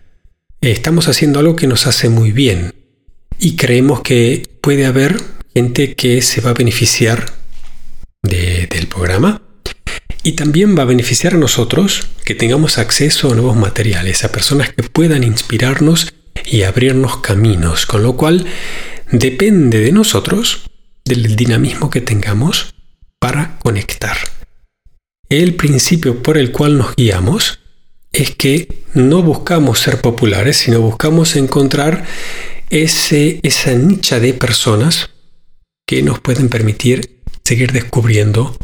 Estamos 0.61 1.07
haciendo 1.07 1.39
algo 1.39 1.55
que 1.55 1.67
nos 1.67 1.87
hace 1.87 2.09
muy 2.09 2.31
bien 2.31 2.73
y 3.37 3.55
creemos 3.55 4.01
que 4.01 4.47
puede 4.61 4.85
haber 4.85 5.21
gente 5.53 5.95
que 5.95 6.21
se 6.21 6.41
va 6.41 6.51
a 6.51 6.55
beneficiar 6.55 7.33
del 8.23 8.87
programa 8.87 9.43
y 10.23 10.31
también 10.31 10.75
va 10.75 10.81
a 10.81 10.85
beneficiar 10.85 11.35
a 11.35 11.37
nosotros 11.37 12.07
que 12.23 12.33
tengamos 12.33 12.79
acceso 12.79 13.31
a 13.31 13.35
nuevos 13.35 13.55
materiales, 13.55 14.23
a 14.23 14.31
personas 14.31 14.73
que 14.73 14.81
puedan 14.81 15.23
inspirarnos 15.23 16.14
y 16.43 16.63
abrirnos 16.63 17.17
caminos, 17.17 17.85
con 17.85 18.03
lo 18.03 18.15
cual 18.15 18.45
depende 19.11 19.79
de 19.79 19.91
nosotros, 19.91 20.69
del 21.03 21.35
dinamismo 21.35 21.89
que 21.89 22.01
tengamos 22.01 22.73
para 23.19 23.57
conectar. 23.59 24.17
El 25.29 25.55
principio 25.55 26.21
por 26.21 26.37
el 26.37 26.51
cual 26.51 26.77
nos 26.77 26.95
guiamos 26.95 27.59
es 28.11 28.35
que 28.35 28.83
no 28.93 29.21
buscamos 29.21 29.79
ser 29.79 30.01
populares, 30.01 30.57
sino 30.57 30.81
buscamos 30.81 31.35
encontrar 31.35 32.05
ese, 32.69 33.39
esa 33.43 33.73
nicha 33.73 34.19
de 34.19 34.33
personas 34.33 35.09
que 35.85 36.01
nos 36.01 36.19
pueden 36.19 36.49
permitir 36.49 37.21
seguir 37.43 37.71
descubriendo 37.71 38.57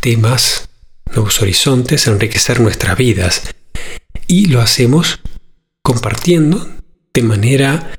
temas, 0.00 0.68
nuevos 1.14 1.40
horizontes, 1.40 2.06
enriquecer 2.06 2.60
nuestras 2.60 2.96
vidas. 2.96 3.54
Y 4.26 4.46
lo 4.46 4.60
hacemos 4.60 5.20
compartiendo 5.82 6.75
de 7.16 7.22
manera 7.22 7.92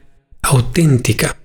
auténtica. 0.44 1.38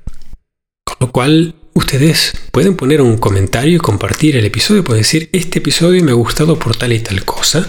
Con 0.84 0.96
lo 1.00 1.10
cual, 1.10 1.54
ustedes 1.72 2.34
pueden 2.52 2.76
poner 2.76 3.00
un 3.00 3.16
comentario 3.16 3.76
y 3.76 3.78
compartir 3.78 4.36
el 4.36 4.44
episodio. 4.44 4.84
Pueden 4.84 5.00
decir, 5.00 5.30
este 5.32 5.60
episodio 5.60 6.04
me 6.04 6.10
ha 6.10 6.14
gustado 6.14 6.58
por 6.58 6.76
tal 6.76 6.92
y 6.92 7.00
tal 7.00 7.24
cosa. 7.24 7.66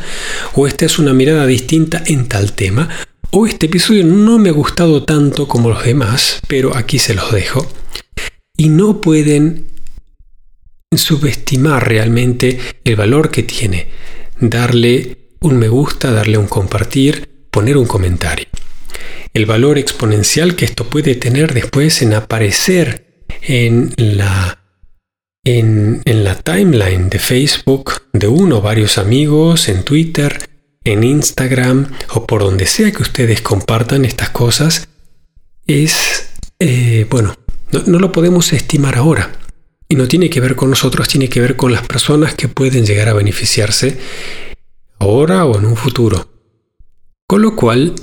O 0.55 0.67
esta 0.67 0.85
es 0.85 0.99
una 0.99 1.13
mirada 1.13 1.45
distinta 1.45 2.03
en 2.05 2.27
tal 2.27 2.51
tema. 2.51 2.89
O 3.31 3.47
este 3.47 3.67
episodio 3.67 4.03
no 4.03 4.39
me 4.39 4.49
ha 4.49 4.51
gustado 4.51 5.03
tanto 5.05 5.47
como 5.47 5.69
los 5.69 5.85
demás, 5.85 6.41
pero 6.49 6.75
aquí 6.75 6.99
se 6.99 7.13
los 7.13 7.31
dejo. 7.31 7.65
Y 8.57 8.67
no 8.67 8.99
pueden 8.99 9.67
subestimar 10.93 11.87
realmente 11.87 12.59
el 12.83 12.97
valor 12.97 13.31
que 13.31 13.43
tiene 13.43 13.87
darle 14.41 15.29
un 15.39 15.57
me 15.57 15.69
gusta, 15.69 16.11
darle 16.11 16.37
un 16.37 16.47
compartir, 16.47 17.47
poner 17.49 17.77
un 17.77 17.85
comentario 17.85 18.47
el 19.33 19.45
valor 19.45 19.77
exponencial 19.77 20.55
que 20.55 20.65
esto 20.65 20.89
puede 20.89 21.15
tener 21.15 21.53
después 21.53 22.01
en 22.01 22.13
aparecer 22.13 23.25
en 23.41 23.93
la, 23.97 24.59
en, 25.43 26.01
la 26.05 26.35
timeline 26.35 27.09
de 27.09 27.19
Facebook 27.19 28.03
de 28.13 28.27
uno 28.27 28.61
varios 28.61 28.97
amigos, 28.97 29.69
en 29.69 29.83
Twitter, 29.83 30.49
en 30.83 31.03
Instagram 31.03 31.91
o 32.13 32.27
por 32.27 32.43
donde 32.43 32.67
sea 32.67 32.91
que 32.91 33.01
ustedes 33.01 33.41
compartan 33.41 34.05
estas 34.05 34.29
cosas, 34.29 34.87
es, 35.65 36.29
eh, 36.59 37.07
bueno, 37.09 37.35
no, 37.71 37.83
no 37.87 37.99
lo 37.99 38.11
podemos 38.11 38.53
estimar 38.53 38.95
ahora. 38.95 39.31
Y 39.89 39.95
no 39.95 40.07
tiene 40.07 40.29
que 40.29 40.39
ver 40.39 40.55
con 40.55 40.69
nosotros, 40.69 41.07
tiene 41.07 41.29
que 41.29 41.41
ver 41.41 41.55
con 41.55 41.71
las 41.71 41.85
personas 41.85 42.33
que 42.33 42.47
pueden 42.47 42.85
llegar 42.85 43.09
a 43.09 43.13
beneficiarse 43.13 43.97
ahora 44.97 45.45
o 45.45 45.57
en 45.57 45.65
un 45.65 45.75
futuro. 45.75 46.29
Con 47.27 47.41
lo 47.41 47.55
cual, 47.55 47.93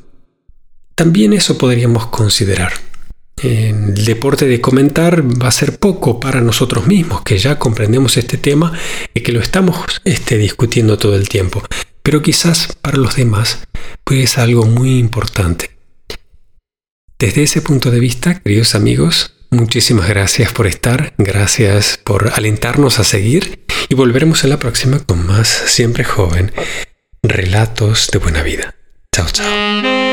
también 1.00 1.32
eso 1.32 1.56
podríamos 1.56 2.08
considerar. 2.08 2.74
El 3.42 4.04
deporte 4.04 4.44
de 4.44 4.60
comentar 4.60 5.24
va 5.42 5.48
a 5.48 5.50
ser 5.50 5.78
poco 5.78 6.20
para 6.20 6.42
nosotros 6.42 6.86
mismos, 6.86 7.22
que 7.22 7.38
ya 7.38 7.58
comprendemos 7.58 8.18
este 8.18 8.36
tema 8.36 8.74
y 9.14 9.22
que 9.22 9.32
lo 9.32 9.40
estamos 9.40 9.78
este, 10.04 10.36
discutiendo 10.36 10.98
todo 10.98 11.16
el 11.16 11.26
tiempo. 11.30 11.62
Pero 12.02 12.20
quizás 12.20 12.76
para 12.82 12.98
los 12.98 13.16
demás 13.16 13.66
puede 14.04 14.26
ser 14.26 14.40
algo 14.40 14.66
muy 14.66 14.98
importante. 14.98 15.70
Desde 17.18 17.44
ese 17.44 17.62
punto 17.62 17.90
de 17.90 17.98
vista, 17.98 18.38
queridos 18.38 18.74
amigos, 18.74 19.32
muchísimas 19.48 20.06
gracias 20.06 20.52
por 20.52 20.66
estar, 20.66 21.14
gracias 21.16 21.98
por 22.04 22.30
alentarnos 22.34 22.98
a 22.98 23.04
seguir 23.04 23.64
y 23.88 23.94
volveremos 23.94 24.44
en 24.44 24.50
la 24.50 24.58
próxima 24.58 24.98
con 24.98 25.26
más 25.26 25.48
Siempre 25.48 26.04
Joven, 26.04 26.52
Relatos 27.22 28.10
de 28.12 28.18
Buena 28.18 28.42
Vida. 28.42 28.74
Chao, 29.14 29.26
chao. 29.32 30.09